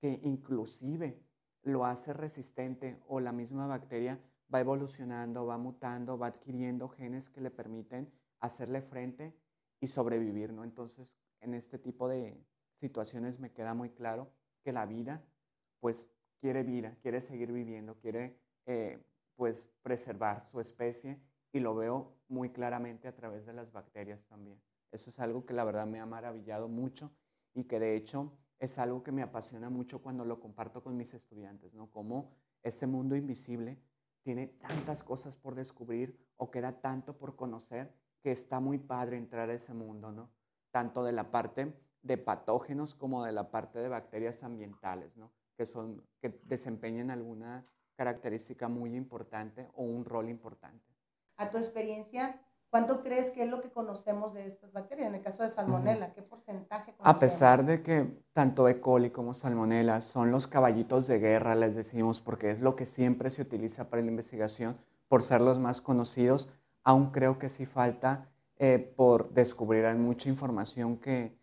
que 0.00 0.20
inclusive 0.22 1.22
lo 1.62 1.84
hace 1.84 2.12
resistente 2.12 3.00
o 3.06 3.20
la 3.20 3.32
misma 3.32 3.66
bacteria 3.66 4.20
va 4.52 4.60
evolucionando, 4.60 5.46
va 5.46 5.58
mutando, 5.58 6.18
va 6.18 6.28
adquiriendo 6.28 6.88
genes 6.88 7.30
que 7.30 7.40
le 7.40 7.50
permiten 7.50 8.12
hacerle 8.40 8.82
frente 8.82 9.34
y 9.80 9.86
sobrevivir, 9.86 10.52
¿no? 10.52 10.64
Entonces, 10.64 11.16
en 11.40 11.54
este 11.54 11.78
tipo 11.78 12.08
de 12.08 12.44
situaciones 12.80 13.38
me 13.38 13.52
queda 13.52 13.74
muy 13.74 13.90
claro 13.90 14.32
que 14.62 14.72
la 14.72 14.86
vida, 14.86 15.24
pues, 15.80 16.10
quiere 16.40 16.64
vida, 16.64 16.96
quiere 17.00 17.20
seguir 17.20 17.52
viviendo, 17.52 17.98
quiere, 17.98 18.40
eh, 18.66 19.04
pues, 19.36 19.68
preservar 19.82 20.44
su 20.44 20.60
especie 20.60 21.20
y 21.52 21.60
lo 21.60 21.74
veo 21.74 22.18
muy 22.28 22.50
claramente 22.50 23.08
a 23.08 23.14
través 23.14 23.46
de 23.46 23.52
las 23.52 23.72
bacterias 23.72 24.24
también. 24.26 24.60
Eso 24.92 25.10
es 25.10 25.18
algo 25.18 25.44
que 25.46 25.54
la 25.54 25.64
verdad 25.64 25.86
me 25.86 26.00
ha 26.00 26.06
maravillado 26.06 26.68
mucho 26.68 27.10
y 27.54 27.64
que 27.64 27.80
de 27.80 27.96
hecho 27.96 28.32
es 28.58 28.78
algo 28.78 29.02
que 29.02 29.10
me 29.10 29.22
apasiona 29.22 29.70
mucho 29.70 30.00
cuando 30.00 30.24
lo 30.24 30.38
comparto 30.38 30.82
con 30.82 30.96
mis 30.96 31.14
estudiantes, 31.14 31.74
¿no? 31.74 31.90
Cómo 31.90 32.30
este 32.62 32.86
mundo 32.86 33.16
invisible 33.16 33.82
tiene 34.22 34.46
tantas 34.46 35.02
cosas 35.02 35.34
por 35.34 35.54
descubrir 35.54 36.16
o 36.36 36.50
queda 36.50 36.80
tanto 36.80 37.18
por 37.18 37.34
conocer 37.34 37.92
que 38.22 38.30
está 38.30 38.60
muy 38.60 38.78
padre 38.78 39.16
entrar 39.16 39.50
a 39.50 39.54
ese 39.54 39.74
mundo, 39.74 40.12
¿no? 40.12 40.30
Tanto 40.70 41.02
de 41.02 41.12
la 41.12 41.30
parte 41.30 41.74
de 42.02 42.18
patógenos 42.18 42.94
como 42.94 43.24
de 43.24 43.32
la 43.32 43.50
parte 43.50 43.78
de 43.78 43.88
bacterias 43.88 44.44
ambientales, 44.44 45.16
¿no? 45.16 45.32
Que, 45.56 45.66
son, 45.66 46.06
que 46.20 46.40
desempeñan 46.44 47.10
alguna 47.10 47.66
característica 47.96 48.68
muy 48.68 48.94
importante 48.94 49.68
o 49.74 49.82
un 49.82 50.04
rol 50.04 50.28
importante. 50.28 50.86
A 51.36 51.50
tu 51.50 51.58
experiencia, 51.58 52.40
¿Cuánto 52.72 53.02
crees 53.02 53.30
que 53.32 53.42
es 53.42 53.50
lo 53.50 53.60
que 53.60 53.70
conocemos 53.70 54.32
de 54.32 54.46
estas 54.46 54.72
bacterias? 54.72 55.08
En 55.08 55.14
el 55.14 55.20
caso 55.20 55.42
de 55.42 55.50
salmonella, 55.50 56.14
¿qué 56.14 56.22
porcentaje? 56.22 56.94
A 57.00 57.18
pesar 57.18 57.66
de 57.66 57.82
que 57.82 58.24
tanto 58.32 58.66
E. 58.66 58.80
coli 58.80 59.10
como 59.10 59.34
salmonella 59.34 60.00
son 60.00 60.30
los 60.30 60.46
caballitos 60.46 61.06
de 61.06 61.18
guerra, 61.18 61.54
les 61.54 61.74
decimos, 61.74 62.22
porque 62.22 62.50
es 62.50 62.62
lo 62.62 62.74
que 62.74 62.86
siempre 62.86 63.28
se 63.28 63.42
utiliza 63.42 63.90
para 63.90 64.00
la 64.00 64.08
investigación, 64.08 64.78
por 65.08 65.20
ser 65.20 65.42
los 65.42 65.58
más 65.58 65.82
conocidos, 65.82 66.48
aún 66.82 67.10
creo 67.10 67.38
que 67.38 67.50
sí 67.50 67.66
falta 67.66 68.30
eh, 68.56 68.78
por 68.96 69.34
descubrir. 69.34 69.84
Hay 69.84 69.98
mucha 69.98 70.30
información 70.30 70.96
que 70.96 71.36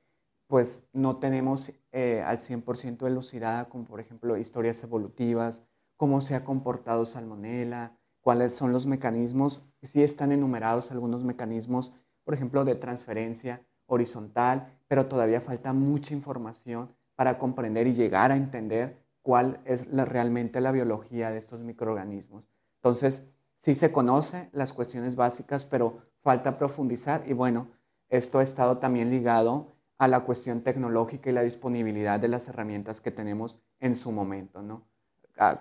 pues 0.47 0.83
no 0.93 1.17
tenemos 1.17 1.71
eh, 1.91 2.23
al 2.25 2.39
100% 2.39 3.05
elucidada, 3.05 3.69
como 3.69 3.85
por 3.85 3.99
ejemplo 3.99 4.35
historias 4.35 4.81
evolutivas, 4.81 5.63
cómo 5.95 6.21
se 6.21 6.33
ha 6.33 6.43
comportado 6.43 7.05
salmonella, 7.05 7.95
cuáles 8.19 8.55
son 8.55 8.71
los 8.71 8.87
mecanismos, 8.87 9.61
sí 9.87 10.03
están 10.03 10.31
enumerados 10.31 10.91
algunos 10.91 11.23
mecanismos, 11.23 11.93
por 12.23 12.33
ejemplo, 12.33 12.65
de 12.65 12.75
transferencia 12.75 13.61
horizontal, 13.85 14.77
pero 14.87 15.07
todavía 15.07 15.41
falta 15.41 15.73
mucha 15.73 16.13
información 16.13 16.93
para 17.15 17.37
comprender 17.37 17.87
y 17.87 17.93
llegar 17.93 18.31
a 18.31 18.37
entender 18.37 18.97
cuál 19.21 19.59
es 19.65 19.85
realmente 19.89 20.61
la 20.61 20.71
biología 20.71 21.31
de 21.31 21.37
estos 21.37 21.59
microorganismos. 21.59 22.47
Entonces, 22.75 23.29
sí 23.57 23.75
se 23.75 23.91
conoce 23.91 24.49
las 24.53 24.73
cuestiones 24.73 25.15
básicas, 25.15 25.65
pero 25.65 26.01
falta 26.21 26.57
profundizar 26.57 27.23
y 27.27 27.33
bueno, 27.33 27.67
esto 28.09 28.39
ha 28.39 28.43
estado 28.43 28.77
también 28.77 29.09
ligado 29.09 29.73
a 29.97 30.07
la 30.07 30.21
cuestión 30.21 30.61
tecnológica 30.61 31.29
y 31.29 31.33
la 31.33 31.41
disponibilidad 31.41 32.19
de 32.19 32.29
las 32.29 32.47
herramientas 32.47 33.01
que 33.01 33.11
tenemos 33.11 33.59
en 33.79 33.95
su 33.95 34.11
momento, 34.11 34.61
¿no? 34.61 34.87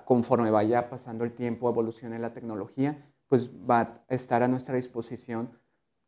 conforme 0.05 0.51
vaya 0.51 0.91
pasando 0.91 1.25
el 1.25 1.33
tiempo, 1.33 1.69
evolucione 1.69 2.19
la 2.19 2.33
tecnología, 2.33 3.07
pues 3.29 3.51
va 3.51 3.81
a 3.81 4.15
estar 4.15 4.43
a 4.43 4.49
nuestra 4.49 4.75
disposición 4.75 5.59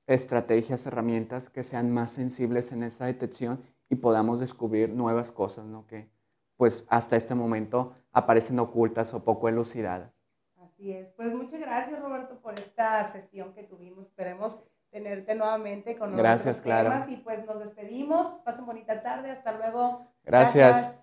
estrategias, 0.06 0.86
herramientas 0.86 1.50
que 1.50 1.62
sean 1.62 1.90
más 1.92 2.10
sensibles 2.10 2.72
en 2.72 2.82
esta 2.82 3.06
detección 3.06 3.62
y 3.88 3.96
podamos 3.96 4.40
descubrir 4.40 4.90
nuevas 4.90 5.30
cosas, 5.30 5.66
¿no? 5.66 5.86
Que 5.86 6.10
pues 6.56 6.84
hasta 6.88 7.16
este 7.16 7.34
momento 7.34 7.94
aparecen 8.12 8.58
ocultas 8.58 9.14
o 9.14 9.24
poco 9.24 9.48
elucidadas. 9.48 10.12
Así 10.56 10.92
es. 10.92 11.08
Pues 11.12 11.32
muchas 11.34 11.60
gracias 11.60 12.00
Roberto 12.00 12.40
por 12.40 12.58
esta 12.58 13.04
sesión 13.12 13.54
que 13.54 13.62
tuvimos. 13.62 14.06
Esperemos 14.06 14.58
tenerte 14.90 15.34
nuevamente 15.34 15.96
con 15.96 16.16
gracias, 16.16 16.60
claro. 16.60 16.90
temas 16.90 17.08
y 17.08 17.18
pues 17.18 17.46
nos 17.46 17.60
despedimos. 17.60 18.40
Pasen 18.44 18.66
bonita 18.66 19.02
tarde. 19.02 19.30
Hasta 19.30 19.52
luego. 19.52 20.06
gracias. 20.24 21.02